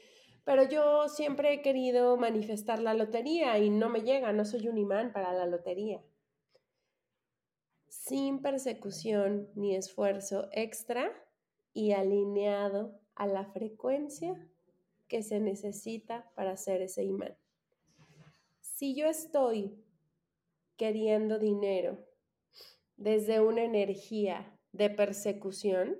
pero 0.45 0.63
yo 0.63 1.07
siempre 1.09 1.53
he 1.53 1.61
querido 1.61 2.17
manifestar 2.17 2.79
la 2.79 2.95
lotería 2.95 3.59
y 3.59 3.69
no 3.69 3.89
me 3.89 4.01
llega, 4.01 4.33
no 4.33 4.45
soy 4.45 4.67
un 4.67 4.79
imán 4.79 5.13
para 5.13 5.31
la 5.31 5.45
lotería. 5.45 6.01
Sin 7.87 8.41
persecución 8.41 9.51
ni 9.53 9.75
esfuerzo 9.75 10.49
extra 10.51 11.11
y 11.71 11.91
alineado 11.91 12.99
a 13.13 13.27
la 13.27 13.45
frecuencia 13.45 14.43
que 15.07 15.21
se 15.21 15.39
necesita 15.39 16.31
para 16.33 16.53
hacer 16.53 16.81
ese 16.81 17.03
imán. 17.03 17.37
Si 18.59 18.95
yo 18.95 19.05
estoy 19.05 19.85
queriendo 20.77 21.37
dinero 21.37 22.08
desde 22.99 23.39
una 23.39 23.63
energía 23.63 24.53
de 24.73 24.89
persecución, 24.89 25.97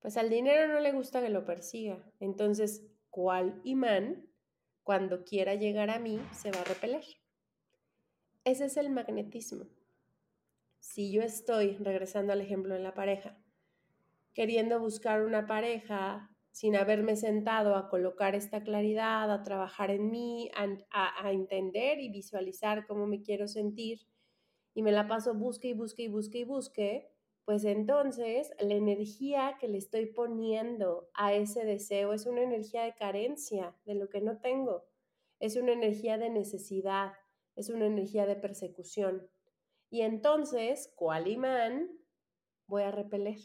pues 0.00 0.16
al 0.16 0.30
dinero 0.30 0.68
no 0.68 0.80
le 0.80 0.92
gusta 0.92 1.20
que 1.20 1.30
lo 1.30 1.44
persiga. 1.44 2.04
Entonces, 2.20 2.86
¿cuál 3.08 3.60
imán, 3.64 4.28
cuando 4.82 5.24
quiera 5.24 5.54
llegar 5.54 5.90
a 5.90 5.98
mí, 5.98 6.20
se 6.32 6.50
va 6.52 6.60
a 6.60 6.64
repeler? 6.64 7.04
Ese 8.44 8.66
es 8.66 8.76
el 8.76 8.90
magnetismo. 8.90 9.66
Si 10.78 11.10
yo 11.10 11.22
estoy, 11.22 11.76
regresando 11.78 12.32
al 12.32 12.40
ejemplo 12.40 12.74
de 12.74 12.80
la 12.80 12.94
pareja, 12.94 13.38
queriendo 14.34 14.78
buscar 14.78 15.22
una 15.22 15.46
pareja 15.46 16.30
sin 16.52 16.76
haberme 16.76 17.16
sentado 17.16 17.76
a 17.76 17.88
colocar 17.88 18.34
esta 18.34 18.62
claridad, 18.62 19.30
a 19.30 19.42
trabajar 19.42 19.90
en 19.90 20.10
mí, 20.10 20.50
a, 20.54 21.30
entender 21.30 21.98
y 22.00 22.10
visualizar 22.10 22.86
cómo 22.86 23.06
me 23.06 23.22
quiero 23.22 23.48
sentir, 23.48 24.00
y 24.80 24.82
me 24.82 24.92
la 24.92 25.06
paso 25.06 25.34
busque 25.34 25.68
y 25.68 25.72
busque 25.74 26.04
y 26.04 26.08
busque 26.08 26.38
y 26.38 26.44
busque, 26.44 27.12
pues 27.44 27.66
entonces 27.66 28.50
la 28.58 28.72
energía 28.72 29.58
que 29.60 29.68
le 29.68 29.76
estoy 29.76 30.06
poniendo 30.06 31.10
a 31.12 31.34
ese 31.34 31.66
deseo 31.66 32.14
es 32.14 32.24
una 32.24 32.40
energía 32.40 32.84
de 32.84 32.94
carencia, 32.94 33.76
de 33.84 33.94
lo 33.94 34.08
que 34.08 34.22
no 34.22 34.38
tengo, 34.38 34.86
es 35.38 35.56
una 35.56 35.72
energía 35.72 36.16
de 36.16 36.30
necesidad, 36.30 37.12
es 37.56 37.68
una 37.68 37.84
energía 37.84 38.24
de 38.24 38.36
persecución. 38.36 39.28
Y 39.90 40.00
entonces, 40.00 40.90
¿cuál 40.96 41.28
imán 41.28 41.90
voy 42.66 42.84
a 42.84 42.90
repeler? 42.90 43.36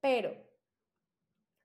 Pero 0.00 0.32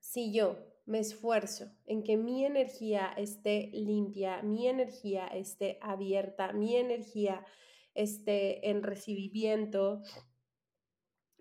si 0.00 0.34
yo 0.34 0.58
me 0.84 0.98
esfuerzo 0.98 1.72
en 1.86 2.02
que 2.02 2.18
mi 2.18 2.44
energía 2.44 3.14
esté 3.16 3.70
limpia, 3.72 4.42
mi 4.42 4.68
energía 4.68 5.28
esté 5.28 5.78
abierta, 5.80 6.52
mi 6.52 6.76
energía 6.76 7.46
esté 7.94 8.70
en 8.70 8.82
recibimiento, 8.82 10.02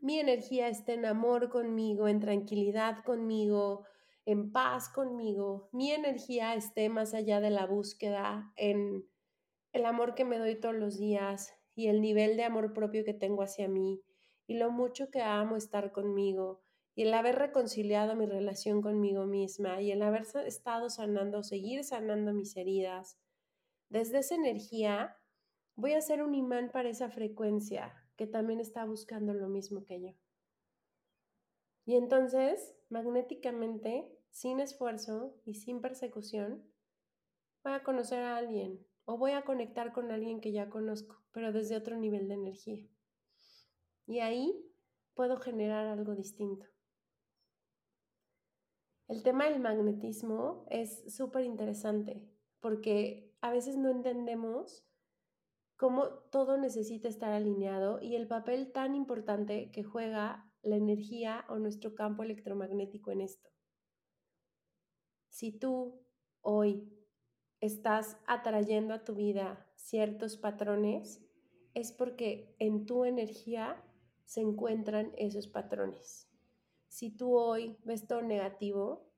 mi 0.02 0.20
energía 0.20 0.68
esté 0.68 0.94
en 0.94 1.06
amor 1.06 1.50
conmigo, 1.50 2.08
en 2.08 2.20
tranquilidad 2.20 3.04
conmigo, 3.04 3.86
en 4.26 4.52
paz 4.52 4.90
conmigo, 4.90 5.70
mi 5.72 5.92
energía 5.92 6.56
esté 6.56 6.90
más 6.90 7.14
allá 7.14 7.40
de 7.40 7.52
la 7.52 7.66
búsqueda, 7.66 8.52
en 8.56 9.08
el 9.74 9.86
amor 9.86 10.16
que 10.16 10.26
me 10.26 10.38
doy 10.38 10.60
todos 10.60 10.76
los 10.76 10.98
días 10.98 11.54
y 11.76 11.88
el 11.88 12.02
nivel 12.02 12.38
de 12.38 12.44
amor 12.44 12.74
propio 12.74 13.04
que 13.06 13.14
tengo 13.14 13.44
hacia 13.44 13.68
mí 13.68 14.02
y 14.48 14.58
lo 14.58 14.72
mucho 14.72 15.10
que 15.10 15.22
amo 15.22 15.56
estar 15.56 15.92
conmigo 15.92 16.62
y 16.94 17.04
el 17.04 17.14
haber 17.14 17.36
reconciliado 17.36 18.16
mi 18.16 18.26
relación 18.26 18.82
conmigo 18.82 19.26
misma 19.26 19.82
y 19.82 19.92
el 19.92 20.02
haber 20.02 20.24
estado 20.46 20.90
sanando, 20.90 21.44
seguir 21.44 21.84
sanando 21.84 22.34
mis 22.34 22.58
heridas, 22.58 23.18
desde 23.90 24.20
esa 24.20 24.36
energía 24.36 25.21
voy 25.82 25.94
a 25.94 26.02
ser 26.02 26.22
un 26.22 26.36
imán 26.36 26.70
para 26.72 26.90
esa 26.90 27.10
frecuencia 27.10 27.92
que 28.16 28.28
también 28.28 28.60
está 28.60 28.86
buscando 28.86 29.34
lo 29.34 29.50
mismo 29.50 29.84
que 29.84 30.00
yo. 30.00 30.10
Y 31.86 31.96
entonces, 31.96 32.76
magnéticamente, 32.90 34.08
sin 34.30 34.60
esfuerzo 34.60 35.36
y 35.44 35.56
sin 35.56 35.82
persecución, 35.82 36.64
voy 37.64 37.74
a 37.74 37.84
conocer 37.84 38.20
a 38.20 38.38
alguien 38.38 38.86
o 39.06 39.18
voy 39.18 39.32
a 39.32 39.44
conectar 39.44 39.92
con 39.92 40.12
alguien 40.12 40.40
que 40.40 40.52
ya 40.52 40.70
conozco, 40.70 41.20
pero 41.32 41.52
desde 41.52 41.76
otro 41.76 41.98
nivel 41.98 42.28
de 42.28 42.36
energía. 42.36 42.88
Y 44.06 44.20
ahí 44.20 44.64
puedo 45.16 45.38
generar 45.38 45.88
algo 45.88 46.14
distinto. 46.14 46.68
El 49.08 49.24
tema 49.24 49.50
del 49.50 49.60
magnetismo 49.60 50.64
es 50.70 51.12
súper 51.12 51.44
interesante 51.44 52.30
porque 52.60 53.34
a 53.42 53.50
veces 53.50 53.78
no 53.78 53.90
entendemos 53.90 54.86
cómo 55.82 56.10
todo 56.30 56.58
necesita 56.58 57.08
estar 57.08 57.34
alineado 57.34 58.00
y 58.04 58.16
el 58.16 58.28
papel 58.28 58.72
tan 58.72 58.94
importante 58.94 59.72
que 59.72 59.84
juega 59.84 60.48
la 60.62 60.76
energía 60.76 61.44
o 61.50 61.58
nuestro 61.58 61.96
campo 61.96 62.22
electromagnético 62.22 63.10
en 63.10 63.22
esto. 63.22 63.50
Si 65.30 65.52
tú 65.52 66.06
hoy 66.42 66.88
estás 67.62 68.20
atrayendo 68.28 68.94
a 68.94 69.04
tu 69.04 69.16
vida 69.16 69.68
ciertos 69.74 70.38
patrones, 70.38 71.26
es 71.74 71.92
porque 71.92 72.56
en 72.60 72.86
tu 72.86 73.04
energía 73.04 73.84
se 74.24 74.42
encuentran 74.42 75.12
esos 75.18 75.48
patrones. 75.48 76.30
Si 76.90 77.10
tú 77.10 77.36
hoy 77.36 77.80
ves 77.86 78.06
todo 78.06 78.22
negativo, 78.22 79.12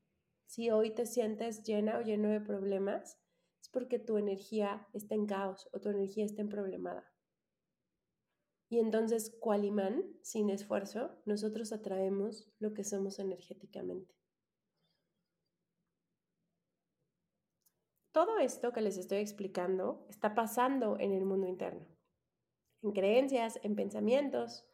si 0.46 0.70
hoy 0.70 0.92
te 0.92 1.08
sientes 1.08 1.66
llena 1.66 1.98
o 1.98 2.02
lleno 2.04 2.30
de 2.30 2.40
problemas, 2.40 3.20
es 3.64 3.70
porque 3.70 3.98
tu 3.98 4.18
energía 4.18 4.86
está 4.92 5.16
en 5.16 5.26
caos 5.26 5.70
o 5.72 5.80
tu 5.80 5.88
energía 5.88 6.26
está 6.26 6.42
en 6.42 6.50
problemada. 6.50 7.10
Y 8.68 8.80
entonces, 8.80 9.34
cual 9.40 9.64
imán, 9.64 10.04
sin 10.22 10.50
esfuerzo, 10.50 11.16
nosotros 11.26 11.72
atraemos 11.72 12.52
lo 12.60 12.74
que 12.74 12.84
somos 12.84 13.20
energéticamente. 13.20 14.14
Todo 18.12 18.38
esto 18.38 18.74
que 18.74 18.82
les 18.82 18.98
estoy 18.98 19.20
explicando 19.20 20.06
está 20.10 20.36
pasando 20.36 21.00
en 21.00 21.14
el 21.14 21.24
mundo 21.24 21.48
interno, 21.48 21.88
en 22.82 22.92
creencias, 22.92 23.62
en 23.64 23.76
pensamientos. 23.78 24.66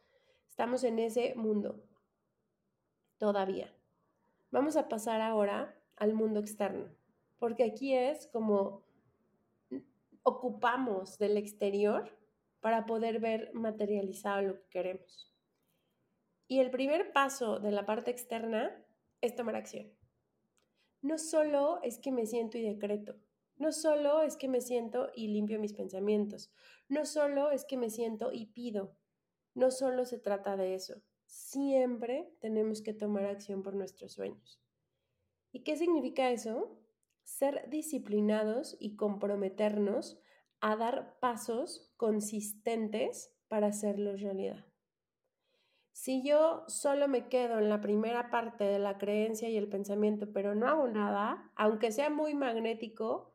Estamos 0.48 0.82
en 0.82 0.98
ese 0.98 1.36
mundo 1.36 1.86
todavía. 3.18 3.72
Vamos 4.50 4.76
a 4.76 4.88
pasar 4.88 5.20
ahora 5.20 5.80
al 5.94 6.12
mundo 6.12 6.40
externo, 6.40 6.88
porque 7.40 7.64
aquí 7.64 7.94
es 7.94 8.28
como 8.28 8.84
ocupamos 10.22 11.18
del 11.18 11.36
exterior 11.38 12.16
para 12.60 12.84
poder 12.86 13.18
ver 13.18 13.50
materializado 13.54 14.42
lo 14.42 14.54
que 14.54 14.68
queremos. 14.68 15.34
Y 16.46 16.60
el 16.60 16.70
primer 16.70 17.12
paso 17.12 17.58
de 17.58 17.72
la 17.72 17.86
parte 17.86 18.10
externa 18.10 18.84
es 19.22 19.34
tomar 19.34 19.56
acción. 19.56 19.90
No 21.00 21.16
solo 21.16 21.80
es 21.82 21.98
que 21.98 22.12
me 22.12 22.26
siento 22.26 22.58
y 22.58 22.62
decreto, 22.62 23.16
no 23.56 23.72
solo 23.72 24.20
es 24.22 24.36
que 24.36 24.48
me 24.48 24.60
siento 24.60 25.10
y 25.14 25.28
limpio 25.28 25.58
mis 25.58 25.72
pensamientos, 25.72 26.52
no 26.88 27.06
solo 27.06 27.50
es 27.50 27.64
que 27.64 27.78
me 27.78 27.88
siento 27.88 28.32
y 28.32 28.46
pido, 28.46 28.94
no 29.54 29.70
solo 29.70 30.04
se 30.04 30.18
trata 30.18 30.58
de 30.58 30.74
eso, 30.74 31.00
siempre 31.24 32.30
tenemos 32.40 32.82
que 32.82 32.92
tomar 32.92 33.24
acción 33.24 33.62
por 33.62 33.74
nuestros 33.74 34.12
sueños. 34.12 34.60
¿Y 35.52 35.60
qué 35.60 35.76
significa 35.76 36.30
eso? 36.30 36.76
Ser 37.30 37.70
disciplinados 37.70 38.76
y 38.80 38.96
comprometernos 38.96 40.20
a 40.60 40.74
dar 40.74 41.16
pasos 41.20 41.94
consistentes 41.96 43.34
para 43.46 43.68
hacerlos 43.68 44.20
realidad. 44.20 44.66
Si 45.92 46.22
yo 46.26 46.64
solo 46.66 47.06
me 47.06 47.28
quedo 47.28 47.58
en 47.58 47.68
la 47.68 47.80
primera 47.80 48.30
parte 48.30 48.64
de 48.64 48.80
la 48.80 48.98
creencia 48.98 49.48
y 49.48 49.56
el 49.56 49.68
pensamiento, 49.68 50.32
pero 50.32 50.56
no 50.56 50.66
hago 50.66 50.88
nada, 50.88 51.52
aunque 51.54 51.92
sea 51.92 52.10
muy 52.10 52.34
magnético 52.34 53.34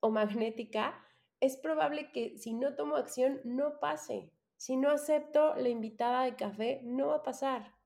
o 0.00 0.10
magnética, 0.10 1.04
es 1.40 1.56
probable 1.56 2.12
que 2.12 2.38
si 2.38 2.54
no 2.54 2.76
tomo 2.76 2.94
acción 2.96 3.40
no 3.44 3.80
pase. 3.80 4.32
Si 4.56 4.76
no 4.76 4.90
acepto 4.90 5.56
la 5.56 5.68
invitada 5.68 6.22
de 6.22 6.36
café, 6.36 6.80
no 6.84 7.08
va 7.08 7.16
a 7.16 7.22
pasar. 7.24 7.77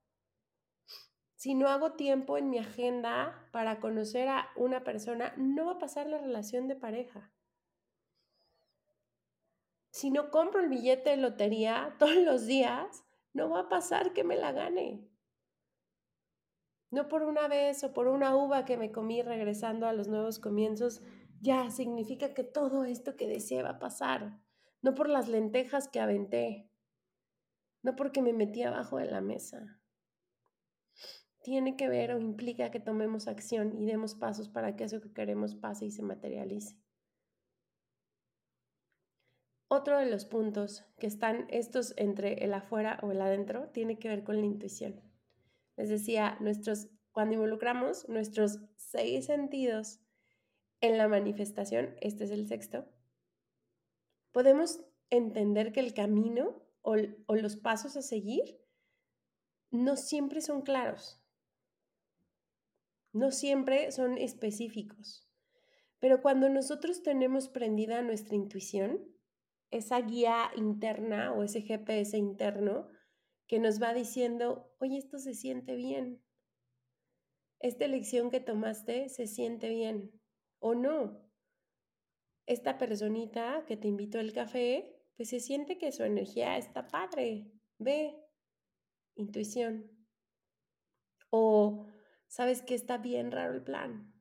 Si 1.43 1.57
no 1.57 1.71
hago 1.71 1.95
tiempo 1.95 2.39
en 2.39 2.51
mi 2.51 2.59
agenda 2.61 3.49
para 3.51 3.81
conocer 3.81 4.29
a 4.29 4.51
una 4.55 4.85
persona, 4.85 5.35
no 5.37 5.67
va 5.67 5.73
a 5.73 5.79
pasar 5.81 6.07
la 6.07 6.19
relación 6.19 6.69
de 6.69 6.77
pareja. 6.77 7.33
Si 9.91 10.13
no 10.13 10.31
compro 10.31 10.61
el 10.61 10.69
billete 10.69 11.11
de 11.11 11.17
lotería 11.17 11.97
todos 11.99 12.15
los 12.15 12.47
días, 12.47 13.03
no 13.33 13.51
va 13.51 13.63
a 13.63 13.69
pasar 13.69 14.13
que 14.13 14.23
me 14.23 14.37
la 14.37 14.53
gane. 14.53 15.11
No 16.93 17.09
por 17.09 17.25
una 17.25 17.49
vez 17.49 17.83
o 17.83 17.93
por 17.93 18.07
una 18.07 18.37
uva 18.37 18.65
que 18.65 18.77
me 18.77 18.93
comí 18.93 19.21
regresando 19.21 19.89
a 19.89 19.93
los 19.93 20.07
nuevos 20.07 20.39
comienzos, 20.39 21.03
ya 21.41 21.73
significa 21.73 22.35
que 22.35 22.45
todo 22.45 22.85
esto 22.85 23.17
que 23.17 23.27
deseé 23.27 23.65
va 23.65 23.71
a 23.71 23.79
pasar. 23.81 24.39
No 24.81 24.95
por 24.95 25.09
las 25.09 25.27
lentejas 25.27 25.89
que 25.89 25.99
aventé. 25.99 26.71
No 27.83 27.97
porque 27.97 28.23
me 28.23 28.33
metí 28.33 28.63
abajo 28.63 28.99
de 28.99 29.07
la 29.07 29.21
mesa. 29.21 29.82
Tiene 31.43 31.77
que 31.77 31.89
ver 31.89 32.13
o 32.13 32.21
implica 32.21 32.71
que 32.71 32.81
tomemos 32.81 33.27
acción 33.27 33.77
y 33.81 33.87
demos 33.87 34.15
pasos 34.15 34.49
para 34.49 34.77
que 34.77 34.85
eso 34.85 35.01
que 35.01 35.13
queremos 35.13 35.57
pase 35.57 35.87
y 35.87 35.91
se 35.91 36.03
materialice. 36.03 36.77
Otro 39.67 39.99
de 39.99 40.07
los 40.07 40.27
puntos 40.27 40.85
que 40.99 41.07
están 41.07 41.47
estos 41.49 41.95
entre 41.97 42.45
el 42.45 42.53
afuera 42.53 43.01
o 43.03 43.11
el 43.11 43.21
adentro 43.21 43.71
tiene 43.71 43.99
que 43.99 44.09
ver 44.09 44.23
con 44.23 44.37
la 44.37 44.45
intuición. 44.45 45.01
Les 45.77 45.89
decía, 45.89 46.39
cuando 47.11 47.35
involucramos 47.35 48.09
nuestros 48.09 48.61
seis 48.77 49.27
sentidos 49.27 50.01
en 50.83 50.99
la 50.99 51.09
manifestación, 51.09 51.97
este 52.01 52.25
es 52.25 52.31
el 52.31 52.47
sexto, 52.47 52.87
podemos 54.31 54.85
entender 55.09 55.73
que 55.73 55.81
el 55.81 55.95
camino 55.95 56.63
o 56.83 57.35
los 57.35 57.57
pasos 57.57 57.97
a 57.97 58.03
seguir 58.03 58.61
no 59.71 59.97
siempre 59.97 60.43
son 60.43 60.61
claros, 60.61 61.22
no 63.13 63.31
siempre 63.31 63.93
son 63.93 64.19
específicos. 64.19 65.29
Pero 66.01 66.21
cuando 66.21 66.49
nosotros 66.49 67.03
tenemos 67.03 67.49
prendida 67.49 68.03
nuestra 68.03 68.35
intuición, 68.35 69.01
esa 69.71 70.01
guía 70.01 70.51
interna 70.57 71.33
o 71.33 71.43
ese 71.43 71.63
GPS 71.63 72.17
interno 72.17 72.89
que 73.47 73.59
nos 73.59 73.81
va 73.81 73.95
diciendo, 73.95 74.75
oye, 74.81 74.99
esto 74.99 75.19
se 75.19 75.35
siente 75.35 75.77
bien. 75.77 76.23
Esta 77.61 77.85
elección 77.85 78.31
que 78.31 78.41
tomaste 78.41 79.09
se 79.09 79.27
siente 79.27 79.69
bien 79.69 80.21
o 80.59 80.75
no. 80.75 81.23
Esta 82.47 82.77
personita 82.77 83.65
que 83.67 83.77
te 83.77 83.89
invitó 83.89 84.19
al 84.19 84.33
café, 84.33 84.97
pues 85.17 85.29
se 85.29 85.39
siente 85.39 85.79
que 85.79 85.93
su 85.93 86.03
energía 86.03 86.57
está 86.57 86.89
padre. 86.89 87.53
Ve, 87.79 88.17
intuición. 89.15 89.89
O 91.31 91.87
sabes 92.33 92.63
que 92.63 92.75
está 92.75 92.99
bien 92.99 93.31
raro 93.31 93.55
el 93.55 93.63
plan. 93.63 94.13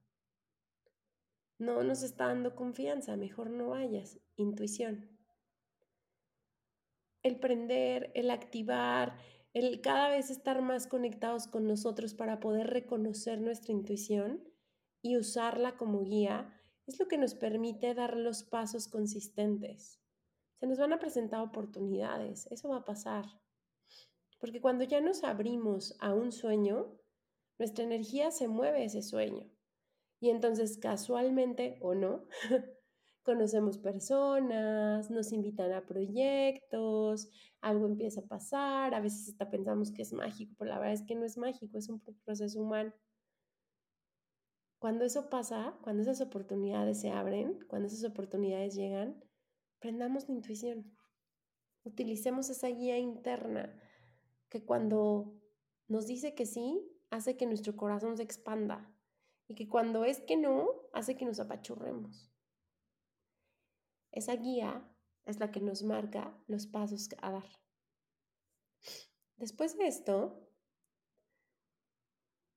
No 1.57 1.83
nos 1.83 2.03
está 2.03 2.27
dando 2.27 2.55
confianza, 2.55 3.15
mejor 3.15 3.49
no 3.49 3.69
vayas. 3.69 4.19
Intuición 4.35 5.11
el 7.23 7.39
prender, 7.39 8.11
el 8.15 8.31
activar, 8.31 9.17
el 9.53 9.81
cada 9.81 10.09
vez 10.09 10.29
estar 10.29 10.61
más 10.61 10.87
conectados 10.87 11.47
con 11.47 11.67
nosotros 11.67 12.13
para 12.13 12.39
poder 12.39 12.67
reconocer 12.67 13.41
nuestra 13.41 13.73
intuición 13.73 14.43
y 15.01 15.17
usarla 15.17 15.77
como 15.77 16.03
guía, 16.03 16.53
es 16.87 16.99
lo 16.99 17.07
que 17.07 17.17
nos 17.17 17.35
permite 17.35 17.93
dar 17.93 18.17
los 18.17 18.43
pasos 18.43 18.87
consistentes. 18.87 19.99
Se 20.59 20.67
nos 20.67 20.79
van 20.79 20.93
a 20.93 20.99
presentar 20.99 21.41
oportunidades, 21.41 22.47
eso 22.51 22.69
va 22.69 22.77
a 22.77 22.85
pasar. 22.85 23.25
Porque 24.39 24.61
cuando 24.61 24.83
ya 24.83 25.01
nos 25.01 25.23
abrimos 25.23 25.95
a 25.99 26.13
un 26.13 26.31
sueño, 26.31 26.97
nuestra 27.61 27.85
energía 27.85 28.31
se 28.31 28.47
mueve 28.47 28.85
ese 28.85 29.03
sueño. 29.03 29.47
Y 30.19 30.31
entonces 30.31 30.79
casualmente 30.79 31.77
o 31.81 31.93
no, 31.93 32.25
conocemos 33.21 33.77
personas, 33.77 35.11
nos 35.11 35.31
invitan 35.31 35.71
a 35.71 35.85
proyectos, 35.85 37.29
algo 37.61 37.85
empieza 37.85 38.21
a 38.21 38.25
pasar, 38.25 38.95
a 38.95 38.99
veces 38.99 39.29
hasta 39.29 39.51
pensamos 39.51 39.91
que 39.91 40.01
es 40.01 40.11
mágico, 40.11 40.55
pero 40.57 40.71
la 40.71 40.79
verdad 40.79 40.95
es 40.95 41.03
que 41.03 41.13
no 41.13 41.23
es 41.23 41.37
mágico, 41.37 41.77
es 41.77 41.87
un 41.87 42.01
proceso 42.25 42.59
humano. 42.59 42.91
Cuando 44.79 45.05
eso 45.05 45.29
pasa, 45.29 45.77
cuando 45.83 46.01
esas 46.01 46.19
oportunidades 46.19 46.99
se 46.99 47.11
abren, 47.11 47.59
cuando 47.67 47.89
esas 47.89 48.03
oportunidades 48.09 48.73
llegan, 48.73 49.23
prendamos 49.77 50.27
la 50.27 50.33
intuición. 50.33 50.97
Utilicemos 51.83 52.49
esa 52.49 52.69
guía 52.69 52.97
interna 52.97 53.71
que 54.49 54.65
cuando 54.65 55.39
nos 55.87 56.07
dice 56.07 56.33
que 56.33 56.47
sí, 56.47 56.90
hace 57.11 57.37
que 57.37 57.45
nuestro 57.45 57.75
corazón 57.75 58.17
se 58.17 58.23
expanda 58.23 58.89
y 59.47 59.53
que 59.53 59.69
cuando 59.69 60.05
es 60.05 60.21
que 60.21 60.37
no, 60.37 60.69
hace 60.93 61.15
que 61.15 61.25
nos 61.25 61.39
apachurremos. 61.39 62.31
Esa 64.11 64.35
guía 64.35 64.89
es 65.25 65.39
la 65.39 65.51
que 65.51 65.59
nos 65.59 65.83
marca 65.83 66.33
los 66.47 66.65
pasos 66.65 67.09
a 67.21 67.31
dar. 67.31 67.47
Después 69.37 69.77
de 69.77 69.87
esto, 69.87 70.49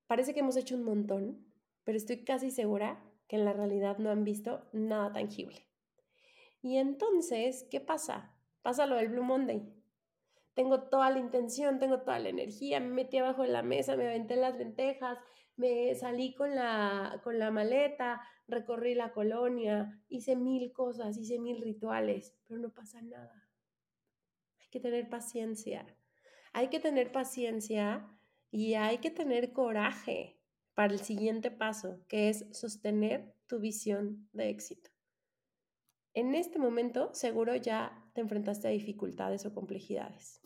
parece 0.07 0.35
que 0.35 0.40
hemos 0.40 0.57
hecho 0.57 0.77
un 0.77 0.85
montón, 0.85 1.53
pero 1.83 1.99
estoy 1.99 2.25
casi 2.25 2.51
segura 2.51 3.03
que 3.27 3.37
en 3.37 3.45
la 3.45 3.53
realidad 3.53 3.99
no 3.99 4.11
han 4.11 4.25
visto 4.25 4.69
nada 4.73 5.12
tangible. 5.12 5.67
Y 6.62 6.77
entonces, 6.77 7.67
¿qué 7.71 7.81
pasa? 7.81 8.35
Pasa 8.62 8.87
lo 8.87 8.97
del 8.97 9.09
Blue 9.09 9.25
Monday. 9.25 9.62
Tengo 10.55 10.85
toda 10.85 11.11
la 11.11 11.19
intención, 11.19 11.79
tengo 11.79 12.01
toda 12.03 12.19
la 12.19 12.29
energía, 12.29 12.81
me 12.81 12.88
metí 12.88 13.19
abajo 13.19 13.43
de 13.43 13.49
la 13.49 13.62
mesa, 13.62 13.97
me 13.97 14.07
aventé 14.07 14.37
las 14.37 14.57
lentejas, 14.57 15.19
me 15.57 15.95
salí 15.95 16.35
con 16.35 16.55
la, 16.55 17.21
con 17.25 17.38
la 17.38 17.51
maleta, 17.51 18.23
recorrí 18.47 18.95
la 18.95 19.12
colonia, 19.12 20.01
hice 20.09 20.37
mil 20.37 20.73
cosas, 20.73 21.17
hice 21.19 21.38
mil 21.38 21.61
rituales, 21.61 22.35
pero 22.47 22.61
no 22.61 22.73
pasa 22.73 23.03
nada. 23.03 23.49
Hay 24.61 24.69
que 24.71 24.81
tener 24.81 25.09
paciencia. 25.09 25.87
Hay 26.53 26.69
que 26.69 26.81
tener 26.81 27.11
paciencia 27.11 28.09
y 28.51 28.75
hay 28.75 28.99
que 28.99 29.11
tener 29.11 29.53
coraje 29.53 30.38
para 30.75 30.93
el 30.93 31.01
siguiente 31.01 31.51
paso, 31.51 32.01
que 32.09 32.29
es 32.29 32.47
sostener 32.53 33.35
tu 33.47 33.59
visión 33.59 34.29
de 34.33 34.51
éxito. 34.51 34.90
En 36.14 36.35
este 36.35 36.61
momento 36.61 37.12
seguro 37.12 37.57
ya 37.57 38.04
te 38.14 38.22
enfrentaste 38.22 38.68
a 38.68 38.70
dificultades 38.70 39.44
o 39.44 39.53
complejidades. 39.53 40.40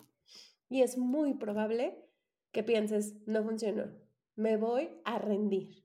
Y 0.69 0.83
es 0.83 0.99
muy 0.99 1.35
probable 1.35 2.05
que 2.51 2.65
pienses, 2.65 3.15
no 3.27 3.45
funcionó, 3.45 3.93
me 4.35 4.57
voy 4.57 4.91
a 5.05 5.19
rendir. 5.19 5.85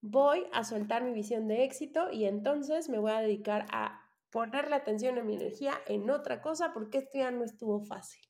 Voy 0.00 0.46
a 0.52 0.64
soltar 0.64 1.02
mi 1.02 1.12
visión 1.12 1.48
de 1.48 1.64
éxito 1.64 2.10
y 2.12 2.26
entonces 2.26 2.88
me 2.90 2.98
voy 2.98 3.12
a 3.12 3.20
dedicar 3.20 3.66
a 3.72 4.02
poner 4.30 4.68
la 4.68 4.76
atención 4.76 5.16
en 5.16 5.26
mi 5.26 5.36
energía 5.36 5.74
en 5.86 6.10
otra 6.10 6.42
cosa 6.42 6.72
porque 6.74 6.98
esto 6.98 7.18
ya 7.18 7.30
no 7.30 7.44
estuvo 7.44 7.80
fácil. 7.80 8.22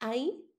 Ahí, 0.00 0.50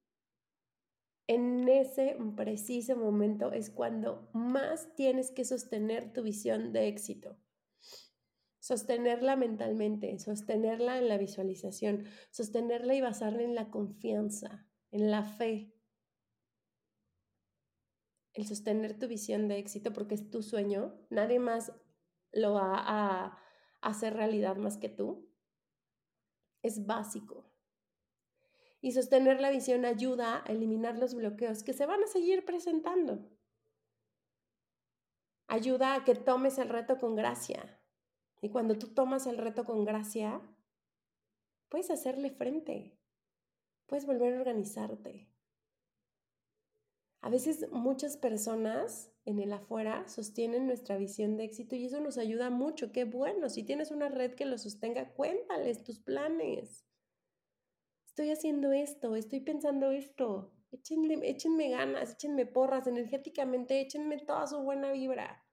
en 1.27 1.67
ese 1.67 2.17
preciso 2.35 2.95
momento, 2.95 3.51
es 3.51 3.69
cuando 3.69 4.29
más 4.33 4.95
tienes 4.95 5.31
que 5.31 5.45
sostener 5.45 6.13
tu 6.13 6.23
visión 6.23 6.73
de 6.73 6.87
éxito. 6.87 7.37
Sostenerla 8.71 9.35
mentalmente, 9.35 10.17
sostenerla 10.17 10.97
en 10.97 11.09
la 11.09 11.17
visualización, 11.17 12.05
sostenerla 12.29 12.95
y 12.95 13.01
basarla 13.01 13.43
en 13.43 13.53
la 13.53 13.69
confianza, 13.69 14.65
en 14.91 15.11
la 15.11 15.23
fe, 15.23 15.75
el 18.31 18.47
sostener 18.47 18.97
tu 18.97 19.09
visión 19.09 19.49
de 19.49 19.57
éxito 19.57 19.91
porque 19.91 20.15
es 20.15 20.29
tu 20.29 20.41
sueño, 20.41 21.05
nadie 21.09 21.37
más 21.37 21.73
lo 22.31 22.53
va 22.53 22.75
a 22.77 23.37
hacer 23.81 24.13
realidad 24.13 24.55
más 24.55 24.77
que 24.77 24.87
tú, 24.87 25.29
es 26.61 26.85
básico. 26.85 27.51
Y 28.79 28.93
sostener 28.93 29.41
la 29.41 29.51
visión 29.51 29.83
ayuda 29.83 30.45
a 30.45 30.49
eliminar 30.49 30.97
los 30.97 31.13
bloqueos 31.13 31.61
que 31.63 31.73
se 31.73 31.85
van 31.85 32.05
a 32.05 32.07
seguir 32.07 32.45
presentando. 32.45 33.29
ayuda 35.49 35.95
a 35.95 36.05
que 36.05 36.15
tomes 36.15 36.57
el 36.57 36.69
reto 36.69 36.97
con 36.97 37.17
gracia. 37.17 37.80
Y 38.41 38.49
cuando 38.49 38.77
tú 38.77 38.87
tomas 38.87 39.27
el 39.27 39.37
reto 39.37 39.63
con 39.63 39.85
gracia, 39.85 40.41
puedes 41.69 41.91
hacerle 41.91 42.31
frente, 42.31 42.97
puedes 43.85 44.05
volver 44.05 44.33
a 44.33 44.39
organizarte. 44.39 45.29
A 47.21 47.29
veces 47.29 47.71
muchas 47.71 48.17
personas 48.17 49.11
en 49.25 49.39
el 49.39 49.53
afuera 49.53 50.07
sostienen 50.07 50.65
nuestra 50.65 50.97
visión 50.97 51.37
de 51.37 51.43
éxito 51.43 51.75
y 51.75 51.85
eso 51.85 51.99
nos 51.99 52.17
ayuda 52.17 52.49
mucho. 52.49 52.91
Qué 52.91 53.05
bueno, 53.05 53.47
si 53.47 53.63
tienes 53.63 53.91
una 53.91 54.09
red 54.09 54.33
que 54.33 54.45
lo 54.45 54.57
sostenga, 54.57 55.13
cuéntales 55.13 55.83
tus 55.83 55.99
planes. 55.99 56.83
Estoy 58.07 58.31
haciendo 58.31 58.71
esto, 58.71 59.15
estoy 59.15 59.41
pensando 59.41 59.91
esto. 59.91 60.51
Échenle, 60.71 61.19
échenme 61.29 61.69
ganas, 61.69 62.13
échenme 62.13 62.47
porras 62.47 62.87
energéticamente, 62.87 63.79
échenme 63.79 64.17
toda 64.17 64.47
su 64.47 64.59
buena 64.63 64.91
vibra. 64.91 65.45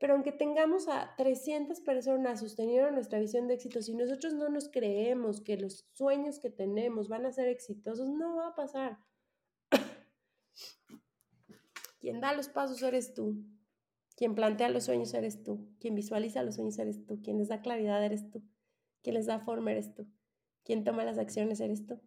Pero 0.00 0.14
aunque 0.14 0.32
tengamos 0.32 0.88
a 0.88 1.14
300 1.18 1.80
personas 1.80 2.40
sosteniendo 2.40 2.90
nuestra 2.90 3.18
visión 3.18 3.46
de 3.46 3.54
éxito, 3.54 3.82
si 3.82 3.94
nosotros 3.94 4.32
no 4.32 4.48
nos 4.48 4.70
creemos 4.70 5.42
que 5.42 5.58
los 5.58 5.86
sueños 5.92 6.38
que 6.38 6.48
tenemos 6.48 7.10
van 7.10 7.26
a 7.26 7.32
ser 7.32 7.48
exitosos, 7.48 8.08
no 8.08 8.36
va 8.36 8.48
a 8.48 8.54
pasar. 8.54 8.98
Quien 12.00 12.22
da 12.22 12.32
los 12.32 12.48
pasos 12.48 12.82
eres 12.82 13.12
tú. 13.12 13.44
Quien 14.16 14.34
plantea 14.34 14.70
los 14.70 14.84
sueños 14.84 15.12
eres 15.12 15.42
tú. 15.42 15.68
Quien 15.78 15.94
visualiza 15.94 16.42
los 16.42 16.54
sueños 16.54 16.78
eres 16.78 17.04
tú. 17.04 17.20
Quien 17.20 17.36
les 17.36 17.48
da 17.48 17.60
claridad 17.60 18.02
eres 18.02 18.30
tú. 18.30 18.42
Quien 19.02 19.16
les 19.16 19.26
da 19.26 19.40
forma 19.40 19.72
eres 19.72 19.94
tú. 19.94 20.06
Quien 20.64 20.82
toma 20.82 21.04
las 21.04 21.18
acciones 21.18 21.60
eres 21.60 21.86
tú. 21.86 22.00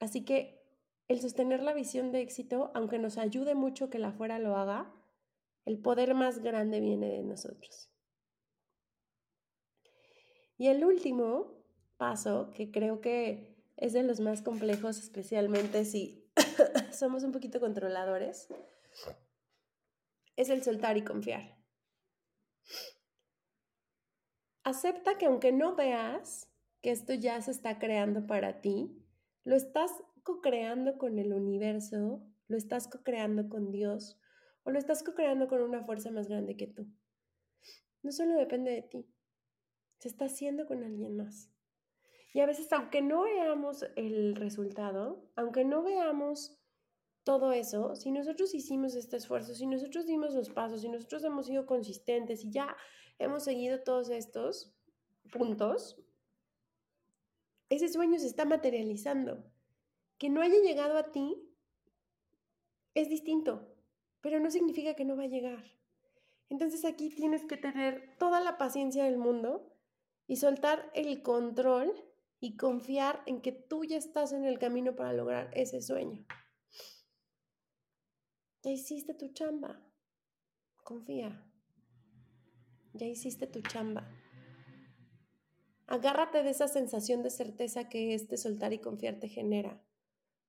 Así 0.00 0.24
que 0.24 0.64
el 1.06 1.20
sostener 1.20 1.62
la 1.62 1.74
visión 1.74 2.12
de 2.12 2.22
éxito, 2.22 2.70
aunque 2.74 2.98
nos 2.98 3.18
ayude 3.18 3.54
mucho 3.54 3.90
que 3.90 3.98
la 3.98 4.08
afuera 4.08 4.38
lo 4.38 4.56
haga, 4.56 4.90
el 5.64 5.78
poder 5.78 6.14
más 6.14 6.40
grande 6.40 6.80
viene 6.80 7.08
de 7.08 7.22
nosotros. 7.22 7.90
Y 10.56 10.68
el 10.68 10.84
último 10.84 11.64
paso, 11.96 12.52
que 12.54 12.70
creo 12.70 13.00
que 13.00 13.56
es 13.76 13.92
de 13.92 14.02
los 14.02 14.20
más 14.20 14.42
complejos, 14.42 14.98
especialmente 14.98 15.84
si 15.84 16.30
somos 16.92 17.24
un 17.24 17.32
poquito 17.32 17.60
controladores, 17.60 18.48
es 20.36 20.48
el 20.48 20.62
soltar 20.62 20.96
y 20.96 21.02
confiar. 21.02 21.56
Acepta 24.62 25.18
que 25.18 25.26
aunque 25.26 25.52
no 25.52 25.74
veas 25.74 26.48
que 26.80 26.90
esto 26.90 27.14
ya 27.14 27.40
se 27.42 27.50
está 27.50 27.78
creando 27.78 28.26
para 28.26 28.60
ti, 28.60 29.04
lo 29.44 29.56
estás 29.56 29.90
co-creando 30.22 30.96
con 30.96 31.18
el 31.18 31.32
universo, 31.32 32.22
lo 32.48 32.56
estás 32.56 32.88
co-creando 32.88 33.48
con 33.48 33.70
Dios, 33.70 34.18
o 34.64 34.70
lo 34.70 34.78
estás 34.78 35.02
co-creando 35.02 35.46
con 35.46 35.62
una 35.62 35.84
fuerza 35.84 36.10
más 36.10 36.28
grande 36.28 36.56
que 36.56 36.66
tú. 36.66 36.86
No 38.02 38.12
solo 38.12 38.34
depende 38.34 38.72
de 38.72 38.82
ti, 38.82 39.06
se 39.98 40.08
está 40.08 40.26
haciendo 40.26 40.66
con 40.66 40.82
alguien 40.82 41.16
más. 41.16 41.50
Y 42.32 42.40
a 42.40 42.46
veces, 42.46 42.72
aunque 42.72 43.00
no 43.00 43.22
veamos 43.22 43.86
el 43.96 44.34
resultado, 44.34 45.30
aunque 45.36 45.64
no 45.64 45.82
veamos 45.82 46.58
todo 47.22 47.52
eso, 47.52 47.94
si 47.94 48.10
nosotros 48.10 48.54
hicimos 48.54 48.96
este 48.96 49.16
esfuerzo, 49.18 49.54
si 49.54 49.66
nosotros 49.66 50.06
dimos 50.06 50.34
los 50.34 50.50
pasos, 50.50 50.80
si 50.80 50.88
nosotros 50.88 51.22
hemos 51.24 51.46
sido 51.46 51.64
consistentes 51.64 52.44
y 52.44 52.50
ya 52.50 52.76
hemos 53.18 53.44
seguido 53.44 53.82
todos 53.82 54.10
estos 54.10 54.74
puntos, 55.32 56.02
ese 57.70 57.88
sueño 57.88 58.18
se 58.18 58.26
está 58.26 58.44
materializando. 58.44 59.44
Que 60.18 60.28
no 60.28 60.42
haya 60.42 60.60
llegado 60.60 60.96
a 60.96 61.10
ti 61.12 61.36
es 62.94 63.08
distinto 63.08 63.73
pero 64.24 64.40
no 64.40 64.50
significa 64.50 64.94
que 64.94 65.04
no 65.04 65.18
va 65.18 65.24
a 65.24 65.26
llegar. 65.26 65.62
Entonces 66.48 66.86
aquí 66.86 67.10
tienes 67.10 67.44
que 67.44 67.58
tener 67.58 68.16
toda 68.18 68.40
la 68.40 68.56
paciencia 68.56 69.04
del 69.04 69.18
mundo 69.18 69.70
y 70.26 70.36
soltar 70.36 70.90
el 70.94 71.22
control 71.22 71.92
y 72.40 72.56
confiar 72.56 73.22
en 73.26 73.42
que 73.42 73.52
tú 73.52 73.84
ya 73.84 73.98
estás 73.98 74.32
en 74.32 74.46
el 74.46 74.58
camino 74.58 74.96
para 74.96 75.12
lograr 75.12 75.50
ese 75.52 75.82
sueño. 75.82 76.24
Ya 78.62 78.70
hiciste 78.70 79.12
tu 79.12 79.28
chamba. 79.34 79.78
Confía. 80.82 81.46
Ya 82.94 83.06
hiciste 83.06 83.46
tu 83.46 83.60
chamba. 83.60 84.10
Agárrate 85.86 86.42
de 86.42 86.48
esa 86.48 86.68
sensación 86.68 87.22
de 87.22 87.28
certeza 87.28 87.90
que 87.90 88.14
este 88.14 88.38
soltar 88.38 88.72
y 88.72 88.78
confiar 88.78 89.20
te 89.20 89.28
genera, 89.28 89.84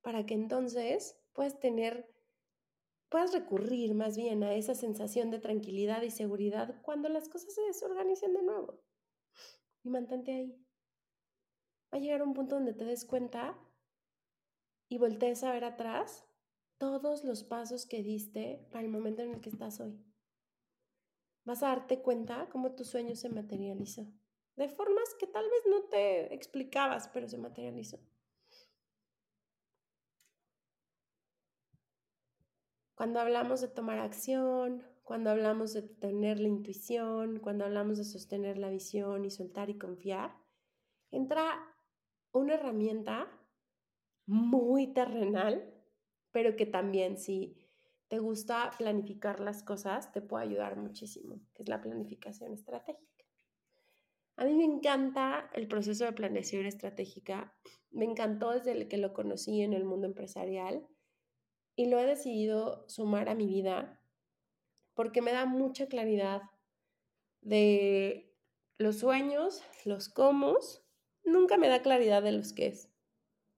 para 0.00 0.24
que 0.24 0.32
entonces 0.32 1.20
puedas 1.34 1.60
tener 1.60 2.15
puedas 3.08 3.32
recurrir 3.32 3.94
más 3.94 4.16
bien 4.16 4.42
a 4.42 4.54
esa 4.54 4.74
sensación 4.74 5.30
de 5.30 5.38
tranquilidad 5.38 6.02
y 6.02 6.10
seguridad 6.10 6.80
cuando 6.82 7.08
las 7.08 7.28
cosas 7.28 7.54
se 7.54 7.62
desorganicen 7.62 8.34
de 8.34 8.42
nuevo. 8.42 8.82
Y 9.82 9.90
mantente 9.90 10.32
ahí. 10.32 10.66
Va 11.92 11.98
a 11.98 12.00
llegar 12.00 12.22
un 12.22 12.34
punto 12.34 12.56
donde 12.56 12.74
te 12.74 12.84
des 12.84 13.04
cuenta 13.04 13.58
y 14.88 14.98
voltees 14.98 15.42
a 15.44 15.52
ver 15.52 15.64
atrás 15.64 16.26
todos 16.78 17.24
los 17.24 17.44
pasos 17.44 17.86
que 17.86 18.02
diste 18.02 18.66
para 18.70 18.84
el 18.84 18.90
momento 18.90 19.22
en 19.22 19.34
el 19.34 19.40
que 19.40 19.50
estás 19.50 19.80
hoy. 19.80 20.04
Vas 21.44 21.62
a 21.62 21.68
darte 21.68 22.02
cuenta 22.02 22.48
cómo 22.50 22.74
tu 22.74 22.84
sueño 22.84 23.14
se 23.14 23.28
materializó. 23.28 24.12
De 24.56 24.68
formas 24.68 25.14
que 25.18 25.26
tal 25.26 25.44
vez 25.44 25.62
no 25.70 25.84
te 25.84 26.34
explicabas, 26.34 27.08
pero 27.08 27.28
se 27.28 27.38
materializó. 27.38 28.00
Cuando 32.96 33.20
hablamos 33.20 33.60
de 33.60 33.68
tomar 33.68 33.98
acción, 33.98 34.82
cuando 35.02 35.28
hablamos 35.28 35.74
de 35.74 35.82
tener 35.82 36.40
la 36.40 36.48
intuición, 36.48 37.40
cuando 37.40 37.66
hablamos 37.66 37.98
de 37.98 38.04
sostener 38.04 38.56
la 38.56 38.70
visión 38.70 39.26
y 39.26 39.30
soltar 39.30 39.68
y 39.68 39.76
confiar, 39.76 40.34
entra 41.10 41.62
una 42.32 42.54
herramienta 42.54 43.28
muy 44.24 44.94
terrenal, 44.94 45.74
pero 46.32 46.56
que 46.56 46.64
también 46.64 47.18
si 47.18 47.68
te 48.08 48.18
gusta 48.18 48.70
planificar 48.78 49.40
las 49.40 49.62
cosas, 49.62 50.10
te 50.12 50.22
puede 50.22 50.46
ayudar 50.46 50.76
muchísimo, 50.76 51.38
que 51.52 51.64
es 51.64 51.68
la 51.68 51.82
planificación 51.82 52.54
estratégica. 52.54 53.26
A 54.36 54.46
mí 54.46 54.54
me 54.54 54.64
encanta 54.64 55.50
el 55.52 55.68
proceso 55.68 56.06
de 56.06 56.12
planeación 56.12 56.64
estratégica, 56.64 57.54
me 57.90 58.06
encantó 58.06 58.52
desde 58.52 58.72
el 58.72 58.88
que 58.88 58.96
lo 58.96 59.12
conocí 59.12 59.60
en 59.60 59.74
el 59.74 59.84
mundo 59.84 60.06
empresarial 60.06 60.88
y 61.76 61.86
lo 61.86 62.00
he 62.00 62.06
decidido 62.06 62.88
sumar 62.88 63.28
a 63.28 63.34
mi 63.34 63.46
vida 63.46 64.00
porque 64.94 65.20
me 65.20 65.32
da 65.32 65.44
mucha 65.44 65.86
claridad 65.86 66.42
de 67.42 68.34
los 68.78 68.98
sueños, 68.98 69.62
los 69.84 70.08
cómo, 70.08 70.56
nunca 71.22 71.58
me 71.58 71.68
da 71.68 71.82
claridad 71.82 72.22
de 72.22 72.32
los 72.32 72.54
qué 72.54 72.68
es. 72.68 72.88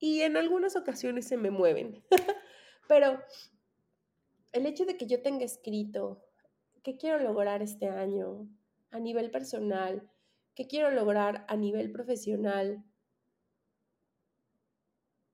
Y 0.01 0.23
en 0.23 0.37
algunas 0.37 0.75
ocasiones 0.75 1.29
se 1.29 1.37
me 1.37 1.51
mueven. 1.51 2.05
Pero 2.89 3.23
el 4.53 4.67
hecho 4.67 4.85
de 4.85 4.97
que 4.97 5.07
yo 5.07 5.23
tenga 5.23 5.45
escrito 5.45 6.25
qué 6.83 6.97
quiero 6.97 7.21
lograr 7.21 7.63
este 7.63 7.89
año 7.89 8.49
a 8.91 8.99
nivel 8.99 9.31
personal, 9.31 10.11
qué 10.57 10.67
quiero 10.67 10.91
lograr 10.91 11.45
a 11.49 11.57
nivel 11.57 11.93
profesional, 11.93 12.85